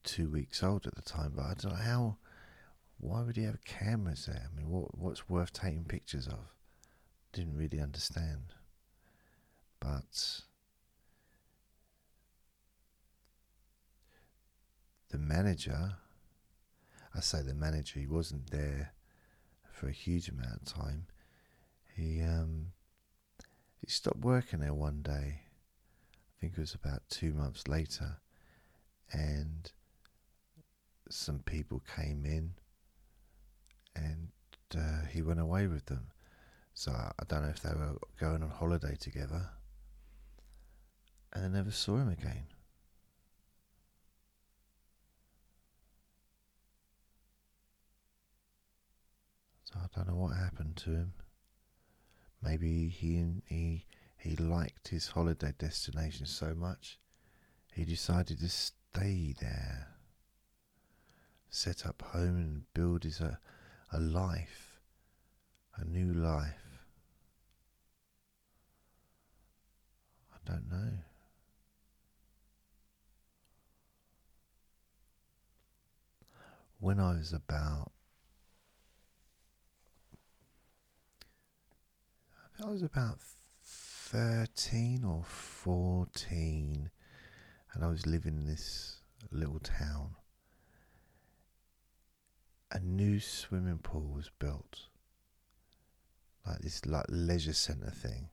two 0.03 0.29
weeks 0.29 0.63
old 0.63 0.87
at 0.87 0.95
the 0.95 1.01
time, 1.01 1.33
but 1.35 1.45
I 1.45 1.53
don't 1.53 1.73
know 1.73 1.83
how. 1.83 2.17
Why 2.99 3.21
would 3.21 3.37
he 3.37 3.43
have 3.43 3.63
cameras 3.63 4.25
there? 4.25 4.49
I 4.51 4.57
mean, 4.57 4.69
what 4.69 4.97
what's 4.97 5.29
worth 5.29 5.53
taking 5.53 5.83
pictures 5.85 6.27
of? 6.27 6.51
Didn't 7.31 7.55
really 7.55 7.79
understand. 7.79 8.53
But 9.79 10.41
the 15.17 15.23
manager, 15.23 15.93
I 17.15 17.21
say 17.21 17.41
the 17.41 17.55
manager, 17.55 17.99
he 17.99 18.05
wasn't 18.05 18.51
there 18.51 18.93
for 19.71 19.87
a 19.87 19.91
huge 19.91 20.29
amount 20.29 20.61
of 20.61 20.65
time. 20.65 21.07
He 21.95 22.21
um 22.21 22.67
he 23.81 23.89
stopped 23.89 24.19
working 24.19 24.59
there 24.59 24.73
one 24.73 25.01
day 25.01 25.41
I 26.13 26.39
think 26.39 26.53
it 26.53 26.59
was 26.59 26.75
about 26.75 27.01
two 27.09 27.33
months 27.33 27.67
later, 27.67 28.17
and 29.11 29.71
some 31.09 31.39
people 31.39 31.81
came 31.95 32.25
in 32.25 32.53
and 33.95 34.27
uh, 34.77 35.07
he 35.11 35.23
went 35.23 35.39
away 35.39 35.65
with 35.65 35.87
them. 35.87 36.11
So 36.75 36.91
I 36.91 37.23
don't 37.27 37.41
know 37.41 37.49
if 37.49 37.61
they 37.61 37.71
were 37.73 37.97
going 38.19 38.43
on 38.43 38.51
holiday 38.51 38.95
together, 38.99 39.49
and 41.33 41.45
I 41.45 41.47
never 41.47 41.71
saw 41.71 41.97
him 41.97 42.09
again. 42.09 42.45
I 49.83 49.87
don't 49.95 50.07
know 50.07 50.15
what 50.15 50.35
happened 50.35 50.75
to 50.77 50.91
him. 50.91 51.13
Maybe 52.41 52.89
he 52.89 53.41
he 53.47 53.85
he 54.17 54.35
liked 54.35 54.89
his 54.89 55.07
holiday 55.07 55.53
destination 55.57 56.25
so 56.25 56.53
much, 56.53 56.99
he 57.73 57.85
decided 57.85 58.39
to 58.39 58.49
stay 58.49 59.35
there, 59.39 59.87
set 61.49 61.85
up 61.85 62.01
home 62.01 62.37
and 62.37 62.73
build 62.73 63.03
his 63.03 63.21
a, 63.21 63.39
a 63.91 63.99
life, 63.99 64.79
a 65.75 65.85
new 65.85 66.11
life. 66.13 66.53
I 70.33 70.37
don't 70.51 70.69
know. 70.69 70.91
When 76.79 76.99
I 76.99 77.13
was 77.13 77.33
about 77.33 77.91
I 82.63 82.65
was 82.65 82.81
about 82.81 83.19
13 83.61 85.03
or 85.03 85.23
14 85.23 86.89
and 87.73 87.83
I 87.83 87.87
was 87.87 88.07
living 88.07 88.35
in 88.35 88.47
this 88.47 88.97
little 89.31 89.59
town. 89.59 90.15
A 92.71 92.79
new 92.79 93.19
swimming 93.19 93.77
pool 93.77 94.11
was 94.15 94.31
built, 94.39 94.87
like 96.47 96.57
this 96.61 96.83
like 96.87 97.05
leisure 97.09 97.53
centre 97.53 97.91
thing, 97.91 98.29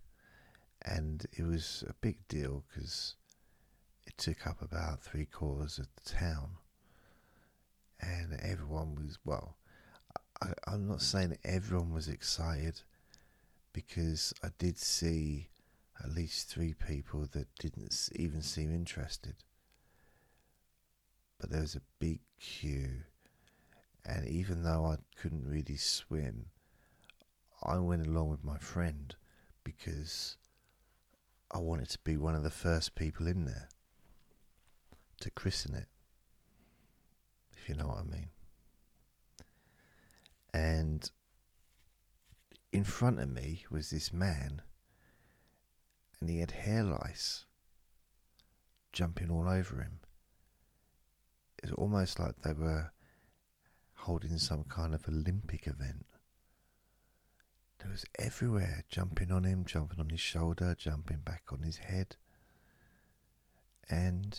and 0.83 1.27
it 1.35 1.43
was 1.43 1.85
a 1.87 1.93
big 1.93 2.27
deal 2.27 2.65
because 2.67 3.17
it 4.07 4.17
took 4.17 4.47
up 4.47 4.63
about 4.63 5.03
three 5.03 5.27
quarters 5.27 5.79
of 5.79 5.89
the 5.97 6.11
town, 6.11 6.57
and 8.01 8.41
everyone 8.41 8.95
was 8.95 9.19
well. 9.23 9.59
I, 10.41 10.53
I'm 10.67 10.89
not 10.89 11.03
saying 11.03 11.37
everyone 11.45 11.93
was 11.93 12.09
excited 12.09 12.81
because 13.75 14.33
I 14.43 14.49
did 14.57 14.79
see 14.79 15.51
at 16.03 16.15
least 16.15 16.49
three 16.49 16.73
people 16.73 17.29
that 17.33 17.49
didn't 17.59 18.09
even 18.17 18.41
seem 18.41 18.73
interested. 18.73 19.35
But 21.39 21.51
there 21.51 21.61
was 21.61 21.75
a 21.75 21.83
big 21.99 22.21
queue, 22.41 23.03
and 24.07 24.27
even 24.27 24.63
though 24.63 24.87
I 24.87 24.97
couldn't 25.21 25.47
really 25.47 25.77
swim, 25.77 26.47
I 27.63 27.79
went 27.79 28.07
along 28.07 28.31
with 28.31 28.45
my 28.45 28.57
friend 28.57 29.15
because 29.65 30.37
I 31.51 31.59
wanted 31.59 31.91
to 31.91 31.99
be 32.05 32.17
one 32.17 32.35
of 32.35 32.43
the 32.43 32.51
first 32.51 32.95
people 32.95 33.27
in 33.27 33.45
there 33.45 33.69
to 35.21 35.31
christen 35.31 35.75
it, 35.75 35.89
if 37.57 37.69
you 37.69 37.75
know 37.75 37.89
what 37.89 37.99
I 37.99 38.05
mean. 38.05 38.29
And 40.53 41.11
in 42.75 42.83
front 42.83 43.21
of 43.21 43.31
me 43.31 43.65
was 43.71 43.91
this 43.91 44.13
man, 44.13 44.61
and 46.21 46.29
he 46.29 46.41
had 46.41 46.51
hair 46.51 46.83
lice 46.83 47.45
jumping 48.93 49.31
all 49.31 49.49
over 49.49 49.81
him. 49.81 50.01
It 51.59 51.71
was 51.71 51.73
almost 51.73 52.19
like 52.19 52.43
they 52.43 52.53
were 52.53 52.91
holding 53.95 54.39
some 54.39 54.65
kind 54.65 54.93
of 54.93 55.09
Olympic 55.09 55.69
event. 55.69 56.05
There 57.79 57.93
was 57.93 58.05
everywhere, 58.19 58.83
jumping 58.89 59.31
on 59.31 59.45
him, 59.45 59.65
jumping 59.65 60.01
on 60.01 60.11
his 60.11 60.21
shoulder, 60.21 60.75
jumping 60.77 61.19
back 61.19 61.45
on 61.53 61.63
his 61.63 61.77
head. 61.77 62.17
And 63.89 64.37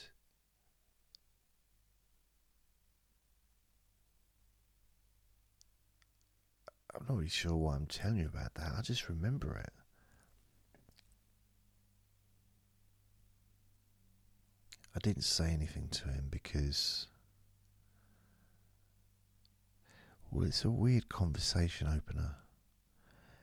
I'm 6.95 7.05
not 7.07 7.17
really 7.17 7.29
sure 7.29 7.55
why 7.55 7.75
I'm 7.75 7.87
telling 7.87 8.17
you 8.17 8.27
about 8.27 8.53
that. 8.55 8.71
I 8.77 8.81
just 8.81 9.09
remember 9.09 9.57
it. 9.57 9.73
I 14.95 14.99
didn't 14.99 15.23
say 15.23 15.51
anything 15.51 15.89
to 15.89 16.05
him 16.05 16.27
because, 16.31 17.07
well, 20.31 20.47
it's 20.47 20.63
a 20.63 20.71
weird 20.71 21.09
conversation 21.09 21.87
opener. 21.87 22.37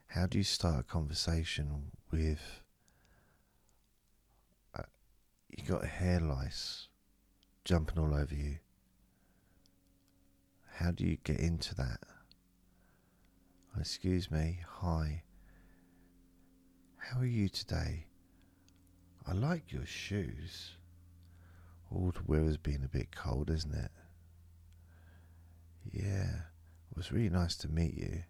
How 0.06 0.26
do 0.26 0.38
you 0.38 0.44
start 0.44 0.80
a 0.80 0.82
conversation 0.82 1.90
with 2.10 2.40
uh, 4.74 4.82
you 5.50 5.64
got 5.64 5.84
hair 5.84 6.20
lice 6.20 6.88
jumping 7.66 7.98
all 7.98 8.14
over 8.14 8.34
you? 8.34 8.56
How 10.76 10.90
do 10.90 11.04
you 11.04 11.18
get 11.22 11.38
into 11.38 11.74
that? 11.74 12.00
Excuse 13.78 14.30
me, 14.30 14.60
hi. 14.68 15.22
How 16.98 17.20
are 17.20 17.26
you 17.26 17.48
today? 17.48 18.06
I 19.26 19.32
like 19.32 19.72
your 19.72 19.86
shoes. 19.86 20.76
All 21.90 22.12
the 22.12 22.22
weather's 22.26 22.58
been 22.58 22.84
a 22.84 22.88
bit 22.88 23.16
cold, 23.16 23.50
isn't 23.50 23.74
it? 23.74 23.90
Yeah, 25.90 26.28
it 26.90 26.96
was 26.96 27.10
really 27.10 27.30
nice 27.30 27.56
to 27.56 27.68
meet 27.68 27.94
you. 27.94 28.22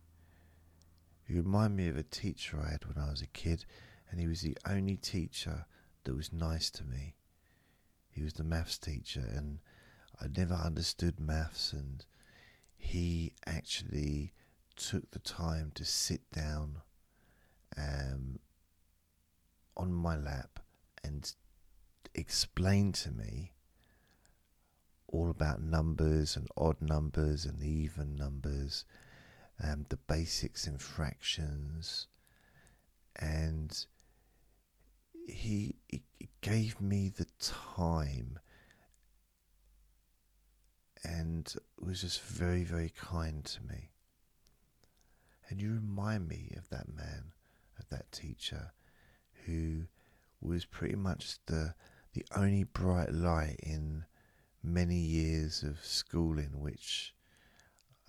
You 1.26 1.42
remind 1.42 1.76
me 1.76 1.88
of 1.88 1.96
a 1.96 2.02
teacher 2.05 2.59
I 2.64 2.70
had 2.70 2.87
when 2.87 3.05
I 3.05 3.11
was 3.11 3.20
a 3.20 3.26
kid, 3.26 3.64
and 4.11 4.20
he 4.20 4.28
was 4.28 4.42
the 4.42 4.57
only 4.66 4.96
teacher 4.96 5.66
that 6.05 6.14
was 6.14 6.33
nice 6.33 6.70
to 6.70 6.85
me. 6.85 7.16
He 8.11 8.22
was 8.22 8.35
the 8.35 8.44
maths 8.44 8.78
teacher, 8.78 9.24
and 9.35 9.59
I 10.20 10.28
never 10.28 10.55
understood 10.55 11.20
maths, 11.20 11.72
and 11.72 12.05
he 12.76 13.35
actually 13.44 14.33
took 14.76 15.11
the 15.11 15.18
time 15.18 15.72
to 15.74 15.85
sit 15.85 16.20
down 16.32 16.82
um, 17.76 18.38
on 19.76 19.92
my 19.92 20.16
lap 20.16 20.61
and 21.04 21.32
explain 22.14 22.92
to 22.92 23.11
me 23.11 23.52
all 25.08 25.30
about 25.30 25.62
numbers 25.62 26.37
and 26.37 26.48
odd 26.56 26.80
numbers 26.80 27.44
and 27.44 27.62
even 27.62 28.16
numbers, 28.16 28.85
um, 29.62 29.85
the 29.90 29.96
basics 29.96 30.66
in 30.66 30.78
fractions, 30.78 32.06
and 33.16 33.85
he, 35.26 35.76
he 35.88 36.02
gave 36.40 36.80
me 36.80 37.11
the 37.11 37.26
time 37.38 38.38
and 41.04 41.54
was 41.80 42.00
just 42.00 42.22
very, 42.22 42.64
very 42.64 42.92
kind 42.96 43.44
to 43.44 43.62
me. 43.64 43.91
And 45.52 45.60
you 45.60 45.74
remind 45.74 46.28
me 46.28 46.50
of 46.56 46.70
that 46.70 46.88
man, 46.88 47.34
of 47.78 47.86
that 47.90 48.10
teacher, 48.10 48.72
who 49.44 49.82
was 50.40 50.64
pretty 50.64 50.94
much 50.96 51.36
the 51.44 51.74
the 52.14 52.24
only 52.34 52.64
bright 52.64 53.12
light 53.12 53.60
in 53.62 54.06
many 54.62 54.96
years 54.96 55.62
of 55.62 55.84
schooling 55.84 56.58
which 56.58 57.14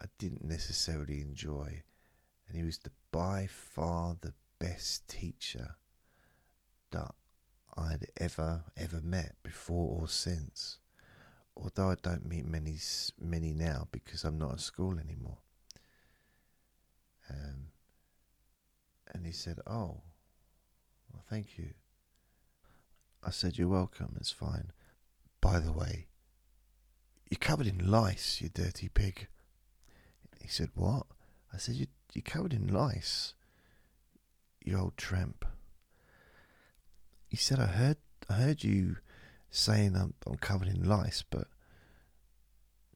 I 0.02 0.06
didn't 0.18 0.46
necessarily 0.46 1.20
enjoy. 1.20 1.84
And 2.48 2.56
he 2.56 2.64
was 2.64 2.78
the 2.78 2.92
by 3.12 3.48
far 3.48 4.16
the 4.22 4.34
best 4.58 5.10
teacher 5.10 5.76
that 6.92 7.14
I'd 7.76 8.08
ever 8.16 8.64
ever 8.78 9.02
met 9.02 9.36
before 9.44 10.00
or 10.00 10.08
since. 10.08 10.78
Although 11.58 11.90
I 11.90 11.96
don't 12.02 12.26
meet 12.26 12.46
many 12.46 12.78
many 13.20 13.52
now 13.52 13.90
because 13.92 14.24
I'm 14.24 14.38
not 14.38 14.54
at 14.54 14.60
school 14.62 14.98
anymore. 14.98 15.40
Um, 17.34 17.68
and 19.14 19.26
he 19.26 19.32
said, 19.32 19.60
Oh, 19.68 20.02
well, 21.12 21.24
thank 21.30 21.58
you. 21.58 21.72
I 23.24 23.32
said, 23.32 23.58
You're 23.58 23.68
welcome, 23.68 24.16
it's 24.20 24.32
fine. 24.32 24.72
By 25.42 25.60
the 25.60 25.72
way, 25.72 26.08
you're 27.30 27.38
covered 27.40 27.68
in 27.68 27.90
lice, 27.90 28.40
you 28.42 28.50
dirty 28.50 28.90
pig. 28.90 29.28
He 30.42 30.48
said, 30.48 30.70
What? 30.76 31.08
I 31.54 31.58
said, 31.58 31.76
you, 31.76 31.88
You're 32.14 32.24
covered 32.24 32.54
in 32.54 32.68
lice, 32.68 33.34
you 34.64 34.78
old 34.78 34.98
tramp. 34.98 35.46
He 37.28 37.38
said, 37.38 37.60
I 37.60 37.66
heard, 37.66 37.98
I 38.30 38.34
heard 38.34 38.64
you 38.64 38.98
saying 39.50 39.96
I'm, 39.96 40.14
I'm 40.28 40.38
covered 40.38 40.68
in 40.68 40.84
lice, 40.84 41.24
but 41.28 41.48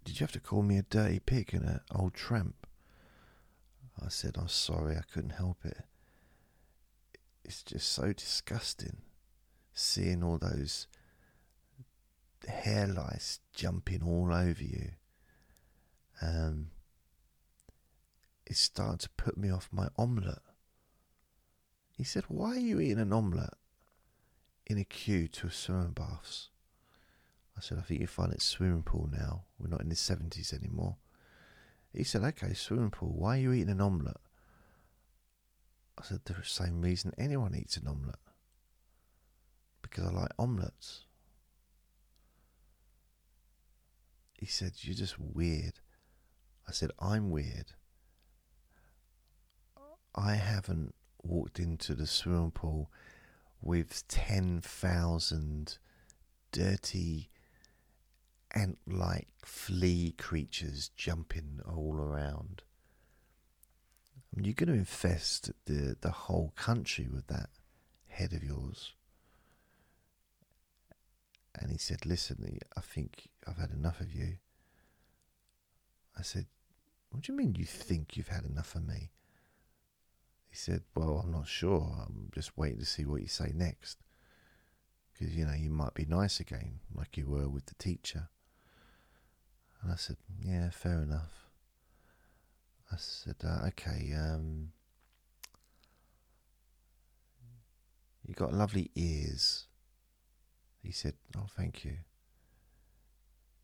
did 0.04 0.20
you 0.20 0.24
have 0.24 0.32
to 0.34 0.40
call 0.40 0.62
me 0.62 0.78
a 0.78 0.84
dirty 0.84 1.20
pig 1.20 1.54
and 1.54 1.66
an 1.66 1.80
old 1.92 2.14
tramp? 2.14 2.67
I 4.04 4.10
said, 4.10 4.36
I'm 4.38 4.48
sorry, 4.48 4.96
I 4.96 5.02
couldn't 5.12 5.32
help 5.32 5.58
it. 5.66 5.84
It's 7.44 7.64
just 7.64 7.92
so 7.92 8.14
disgusting 8.14 8.98
seeing 9.74 10.24
all 10.24 10.38
those 10.38 10.88
hair 12.48 12.88
lice 12.88 13.40
jumping 13.54 14.04
all 14.04 14.34
over 14.34 14.64
you. 14.64 14.92
Um, 16.22 16.72
it 18.46 18.56
started 18.56 19.00
to 19.02 19.10
put 19.18 19.38
me 19.38 19.50
off 19.50 19.70
my 19.72 19.88
omelette. 19.98 20.40
He 21.96 22.04
said, 22.04 22.26
Why 22.28 22.52
are 22.52 22.60
you 22.60 22.80
eating 22.80 23.00
an 23.00 23.14
omelette 23.14 23.58
in 24.66 24.78
a 24.78 24.84
queue 24.84 25.28
to 25.30 25.48
a 25.48 25.52
swimming 25.52 25.92
baths? 25.92 26.50
I 27.58 27.62
said, 27.62 27.78
I 27.80 27.82
think 27.82 28.02
you 28.02 28.08
find 28.08 28.32
it 28.32 28.42
swimming 28.42 28.84
pool 28.84 29.10
now. 29.12 29.46
We're 29.60 29.70
not 29.70 29.82
in 29.82 29.90
the 29.90 29.96
70s 29.96 30.54
anymore. 30.54 30.98
He 31.98 32.04
said, 32.04 32.24
Okay, 32.24 32.54
swimming 32.54 32.92
pool, 32.92 33.12
why 33.16 33.38
are 33.38 33.42
you 33.42 33.54
eating 33.54 33.72
an 33.72 33.82
omelette? 33.82 34.22
I 35.98 36.04
said, 36.04 36.20
The 36.26 36.36
same 36.44 36.80
reason 36.80 37.12
anyone 37.18 37.56
eats 37.56 37.76
an 37.76 37.88
omelette. 37.88 38.20
Because 39.82 40.06
I 40.06 40.12
like 40.12 40.32
omelettes. 40.38 41.06
He 44.38 44.46
said, 44.46 44.74
You're 44.82 44.94
just 44.94 45.18
weird. 45.18 45.80
I 46.68 46.72
said, 46.72 46.92
I'm 47.00 47.32
weird. 47.32 47.74
I 50.14 50.36
haven't 50.36 50.94
walked 51.24 51.58
into 51.58 51.96
the 51.96 52.06
swimming 52.06 52.52
pool 52.52 52.92
with 53.60 54.08
10,000 54.08 55.78
dirty 56.52 57.32
ant 58.52 58.78
like 58.88 59.28
flea 59.44 60.14
creatures 60.18 60.90
jumping 60.96 61.60
all 61.68 61.96
around. 61.96 62.64
I 64.16 64.38
mean, 64.38 64.46
you're 64.46 64.54
going 64.54 64.68
to 64.68 64.74
infest 64.74 65.52
the, 65.66 65.96
the 66.00 66.12
whole 66.12 66.54
country 66.56 67.08
with 67.12 67.28
that 67.28 67.50
head 68.08 68.34
of 68.34 68.44
yours. 68.44 68.94
And 71.60 71.72
he 71.72 71.78
said, 71.78 72.06
Listen, 72.06 72.60
I 72.76 72.82
think 72.82 73.30
I've 73.48 73.58
had 73.58 73.72
enough 73.72 74.00
of 74.00 74.14
you. 74.14 74.38
I 76.18 76.22
said, 76.22 76.46
What 77.10 77.24
do 77.24 77.32
you 77.32 77.38
mean 77.38 77.56
you 77.56 77.66
think 77.66 78.16
you've 78.16 78.28
had 78.28 78.46
enough 78.46 78.76
of 78.76 78.88
me? 78.88 79.12
He 80.50 80.56
said, 80.56 80.84
Well, 80.96 81.22
I'm 81.24 81.32
not 81.32 81.48
sure. 81.48 82.06
I'm 82.06 82.30
just 82.34 82.58
waiting 82.58 82.80
to 82.80 82.86
see 82.86 83.06
what 83.06 83.22
you 83.22 83.28
say 83.28 83.52
next. 83.56 83.98
Because, 85.14 85.36
you 85.36 85.46
know, 85.46 85.54
you 85.54 85.72
might 85.72 85.96
be 85.96 86.06
nice 86.06 86.40
again, 86.40 86.80
like 86.94 87.18
you 87.18 87.26
were 87.26 87.50
with 87.50 87.66
the 87.66 87.76
teacher. 87.76 88.30
And 89.82 89.92
I 89.92 89.96
said, 89.96 90.18
Yeah, 90.40 90.70
fair 90.70 91.02
enough. 91.04 91.48
I 92.92 92.96
said, 92.98 93.36
uh, 93.44 93.68
okay, 93.68 94.14
um, 94.16 94.70
you 98.26 98.34
got 98.34 98.54
lovely 98.54 98.92
ears. 98.96 99.66
He 100.82 100.92
said, 100.92 101.16
oh, 101.36 101.48
thank 101.56 101.84
you. 101.84 101.98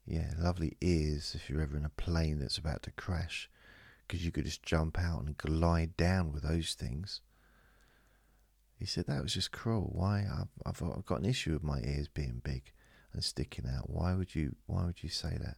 Yeah, 0.05 0.33
lovely 0.37 0.75
ears 0.81 1.33
if 1.35 1.49
you're 1.49 1.61
ever 1.61 1.77
in 1.77 1.85
a 1.85 1.89
plane 1.89 2.39
that's 2.39 2.57
about 2.57 2.83
to 2.83 2.91
crash, 2.91 3.49
because 4.05 4.25
you 4.25 4.31
could 4.31 4.43
just 4.43 4.63
jump 4.63 4.99
out 4.99 5.23
and 5.23 5.37
glide 5.37 5.95
down 5.95 6.33
with 6.33 6.43
those 6.43 6.73
things. 6.73 7.21
He 8.77 8.85
said 8.85 9.05
that 9.07 9.23
was 9.23 9.33
just 9.33 9.53
cruel. 9.53 9.89
Why? 9.93 10.25
I've, 10.29 10.81
I've, 10.83 11.05
got 11.05 11.19
an 11.19 11.25
issue 11.25 11.53
with 11.53 11.63
my 11.63 11.79
ears 11.79 12.09
being 12.09 12.41
big 12.43 12.73
and 13.13 13.23
sticking 13.23 13.65
out. 13.65 13.89
Why 13.89 14.13
would 14.13 14.35
you? 14.35 14.57
Why 14.65 14.83
would 14.83 15.01
you 15.01 15.07
say 15.07 15.37
that? 15.39 15.55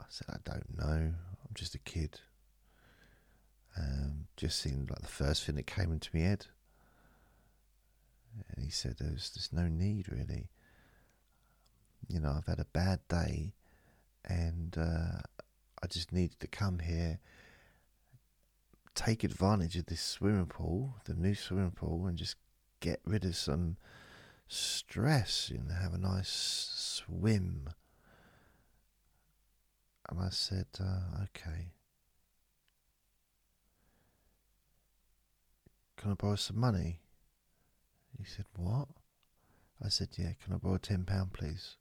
I 0.00 0.04
said, 0.08 0.28
I 0.30 0.38
don't 0.44 0.78
know. 0.78 1.14
I'm 1.14 1.54
just 1.54 1.74
a 1.74 1.78
kid. 1.78 2.20
Um, 3.76 4.26
just 4.36 4.58
seemed 4.58 4.90
like 4.90 5.00
the 5.00 5.08
first 5.08 5.44
thing 5.44 5.54
that 5.56 5.66
came 5.66 5.92
into 5.92 6.10
my 6.12 6.20
head. 6.20 6.46
And 8.54 8.64
he 8.64 8.70
said, 8.70 8.96
there's, 8.98 9.30
there's 9.30 9.50
no 9.52 9.68
need 9.68 10.08
really. 10.10 10.48
You 12.08 12.20
know, 12.20 12.34
I've 12.36 12.46
had 12.46 12.58
a 12.60 12.66
bad 12.66 13.00
day 13.08 13.54
and 14.24 14.76
uh, 14.78 15.20
I 15.82 15.86
just 15.88 16.12
needed 16.12 16.38
to 16.40 16.46
come 16.46 16.78
here, 16.80 17.18
take 18.94 19.24
advantage 19.24 19.76
of 19.76 19.86
this 19.86 20.02
swimming 20.02 20.46
pool, 20.46 20.96
the 21.04 21.14
new 21.14 21.34
swimming 21.34 21.72
pool, 21.72 22.06
and 22.06 22.16
just 22.16 22.36
get 22.80 23.00
rid 23.04 23.24
of 23.24 23.36
some 23.36 23.76
stress 24.48 25.50
and 25.50 25.72
have 25.72 25.94
a 25.94 25.98
nice 25.98 26.28
swim. 26.28 27.70
And 30.12 30.20
I 30.20 30.28
said, 30.28 30.66
uh, 30.78 31.22
okay. 31.22 31.72
Can 35.96 36.10
I 36.10 36.14
borrow 36.14 36.36
some 36.36 36.60
money? 36.60 37.00
He 38.18 38.24
said, 38.24 38.44
What? 38.54 38.88
I 39.82 39.88
said, 39.88 40.08
Yeah, 40.18 40.32
can 40.44 40.52
I 40.52 40.58
borrow 40.58 40.76
£10, 40.76 41.32
please? 41.32 41.76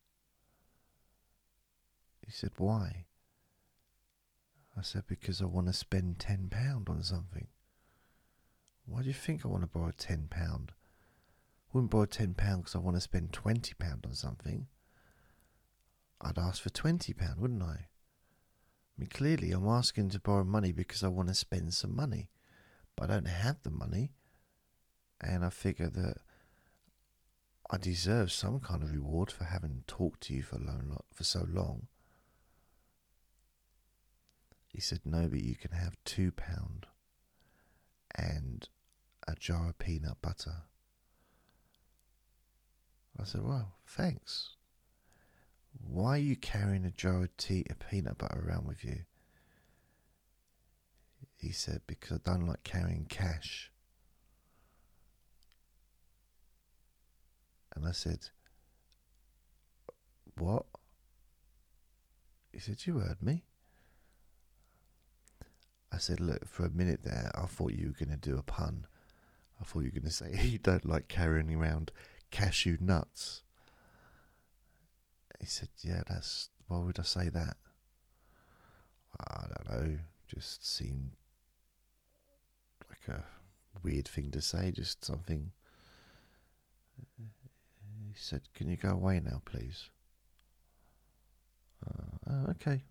He 2.25 2.31
said, 2.31 2.51
Why? 2.55 3.07
I 4.77 4.81
said, 4.81 5.03
Because 5.09 5.41
I 5.41 5.45
want 5.45 5.67
to 5.67 5.73
spend 5.73 6.19
£10 6.19 6.89
on 6.89 7.03
something. 7.03 7.47
Why 8.85 9.01
do 9.01 9.09
you 9.09 9.13
think 9.13 9.43
I 9.43 9.49
want 9.49 9.63
to 9.63 9.67
borrow 9.67 9.91
£10? 9.91 10.29
I 10.31 10.73
wouldn't 11.73 11.91
borrow 11.91 12.05
£10 12.05 12.37
because 12.37 12.75
I 12.75 12.79
want 12.79 12.95
to 12.95 13.01
spend 13.01 13.33
£20 13.33 14.05
on 14.05 14.13
something. 14.13 14.67
I'd 16.21 16.37
ask 16.37 16.63
for 16.63 16.69
£20, 16.69 17.37
wouldn't 17.37 17.63
I? 17.63 17.87
I 18.97 19.01
mean, 19.01 19.09
clearly, 19.09 19.51
I'm 19.51 19.67
asking 19.67 20.09
to 20.09 20.19
borrow 20.19 20.43
money 20.43 20.71
because 20.71 21.03
I 21.03 21.07
want 21.07 21.29
to 21.29 21.35
spend 21.35 21.73
some 21.73 21.95
money, 21.95 22.29
but 22.95 23.09
I 23.09 23.13
don't 23.13 23.27
have 23.27 23.63
the 23.63 23.71
money, 23.71 24.11
and 25.19 25.45
I 25.45 25.49
figure 25.49 25.89
that 25.89 26.17
I 27.69 27.77
deserve 27.77 28.31
some 28.31 28.59
kind 28.59 28.83
of 28.83 28.91
reward 28.91 29.31
for 29.31 29.45
having 29.45 29.85
talked 29.87 30.21
to 30.23 30.33
you 30.33 30.43
for 30.43 30.59
long, 30.59 30.97
for 31.13 31.23
so 31.23 31.47
long. 31.49 31.87
He 34.67 34.81
said, 34.81 35.05
"No, 35.05 35.27
but 35.29 35.41
you 35.41 35.55
can 35.55 35.71
have 35.71 35.95
two 36.03 36.31
pound 36.31 36.87
and 38.13 38.67
a 39.27 39.35
jar 39.35 39.69
of 39.69 39.79
peanut 39.79 40.21
butter." 40.21 40.63
I 43.17 43.23
said, 43.23 43.41
"Well, 43.41 43.77
thanks." 43.85 44.55
Why 45.73 46.15
are 46.15 46.17
you 46.17 46.35
carrying 46.35 46.85
a 46.85 46.91
jar 46.91 47.23
of 47.23 47.35
tea, 47.37 47.65
a 47.69 47.75
peanut 47.75 48.17
butter 48.17 48.43
around 48.45 48.67
with 48.67 48.83
you? 48.83 49.01
He 51.37 51.51
said, 51.51 51.81
Because 51.87 52.19
I 52.25 52.31
don't 52.31 52.47
like 52.47 52.63
carrying 52.63 53.05
cash. 53.09 53.71
And 57.75 57.85
I 57.87 57.91
said, 57.91 58.19
What? 60.37 60.65
He 62.51 62.59
said, 62.59 62.85
You 62.85 62.99
heard 62.99 63.21
me. 63.21 63.43
I 65.91 65.97
said, 65.97 66.19
Look, 66.19 66.47
for 66.47 66.65
a 66.65 66.69
minute 66.69 67.01
there, 67.03 67.31
I 67.35 67.45
thought 67.47 67.73
you 67.73 67.87
were 67.87 68.05
going 68.05 68.17
to 68.17 68.29
do 68.29 68.37
a 68.37 68.43
pun. 68.43 68.85
I 69.59 69.63
thought 69.63 69.79
you 69.79 69.91
were 69.93 69.99
going 69.99 70.03
to 70.03 70.11
say, 70.11 70.39
You 70.43 70.57
don't 70.57 70.85
like 70.85 71.07
carrying 71.07 71.53
around 71.53 71.91
cashew 72.29 72.77
nuts. 72.79 73.43
He 75.41 75.47
said, 75.47 75.69
Yeah, 75.79 76.03
that's. 76.07 76.49
Why 76.67 76.77
would 76.77 76.99
I 76.99 77.03
say 77.03 77.27
that? 77.29 77.57
I 79.19 79.45
don't 79.47 79.69
know. 79.69 79.97
Just 80.27 80.65
seemed 80.65 81.11
like 82.87 83.17
a 83.17 83.23
weird 83.83 84.07
thing 84.07 84.31
to 84.31 84.41
say, 84.41 84.71
just 84.71 85.03
something. 85.03 85.51
He 87.07 88.13
said, 88.15 88.41
Can 88.53 88.69
you 88.69 88.77
go 88.77 88.89
away 88.89 89.19
now, 89.19 89.41
please? 89.43 89.89
Uh, 91.85 92.29
oh, 92.29 92.51
okay, 92.51 92.83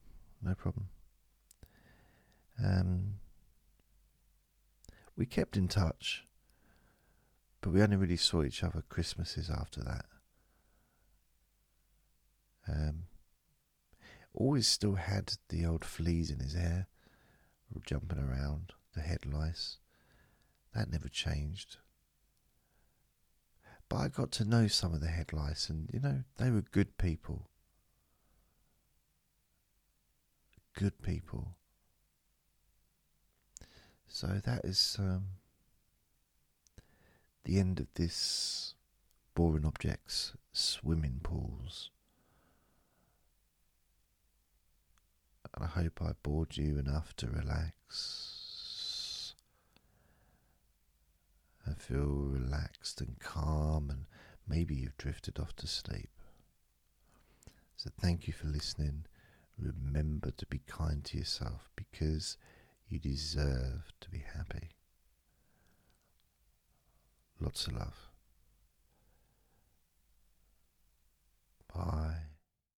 no 0.42 0.54
problem. 0.54 0.88
Um, 2.62 3.14
we 5.16 5.24
kept 5.24 5.56
in 5.56 5.68
touch, 5.68 6.24
but 7.60 7.72
we 7.72 7.80
only 7.80 7.96
really 7.96 8.16
saw 8.16 8.42
each 8.42 8.64
other 8.64 8.82
Christmases 8.88 9.48
after 9.48 9.80
that. 9.84 10.04
Um, 12.68 13.04
always 14.34 14.68
still 14.68 14.94
had 14.94 15.34
the 15.48 15.64
old 15.64 15.84
fleas 15.84 16.30
in 16.30 16.38
his 16.40 16.54
hair, 16.54 16.86
jumping 17.84 18.18
around, 18.18 18.72
the 18.94 19.00
head 19.00 19.26
lice. 19.26 19.78
That 20.74 20.90
never 20.90 21.08
changed. 21.08 21.78
But 23.88 23.96
I 23.96 24.08
got 24.08 24.30
to 24.32 24.44
know 24.44 24.68
some 24.68 24.94
of 24.94 25.00
the 25.00 25.08
head 25.08 25.32
lice, 25.32 25.68
and 25.68 25.90
you 25.92 25.98
know, 26.00 26.22
they 26.38 26.50
were 26.50 26.62
good 26.62 26.96
people. 26.96 27.48
Good 30.74 31.02
people. 31.02 31.56
So 34.06 34.40
that 34.44 34.64
is 34.64 34.96
um, 34.98 35.24
the 37.44 37.58
end 37.58 37.80
of 37.80 37.88
this 37.94 38.74
boring 39.34 39.64
objects 39.64 40.34
swimming 40.52 41.20
pools. 41.22 41.90
And 45.54 45.64
I 45.64 45.68
hope 45.68 46.00
I 46.00 46.12
bored 46.22 46.56
you 46.56 46.78
enough 46.78 47.14
to 47.16 47.26
relax 47.26 49.34
and 51.64 51.80
feel 51.80 52.28
relaxed 52.28 53.00
and 53.00 53.18
calm, 53.18 53.90
and 53.90 54.06
maybe 54.48 54.74
you've 54.74 54.96
drifted 54.96 55.38
off 55.38 55.54
to 55.56 55.66
sleep. 55.66 56.10
So, 57.76 57.90
thank 58.00 58.26
you 58.26 58.32
for 58.32 58.46
listening. 58.46 59.04
Remember 59.58 60.30
to 60.30 60.46
be 60.46 60.60
kind 60.66 61.04
to 61.04 61.18
yourself 61.18 61.70
because 61.76 62.36
you 62.88 62.98
deserve 62.98 63.92
to 64.00 64.10
be 64.10 64.24
happy. 64.34 64.70
Lots 67.40 67.66
of 67.66 67.74
love. 67.74 68.10
Bye. 71.74 72.29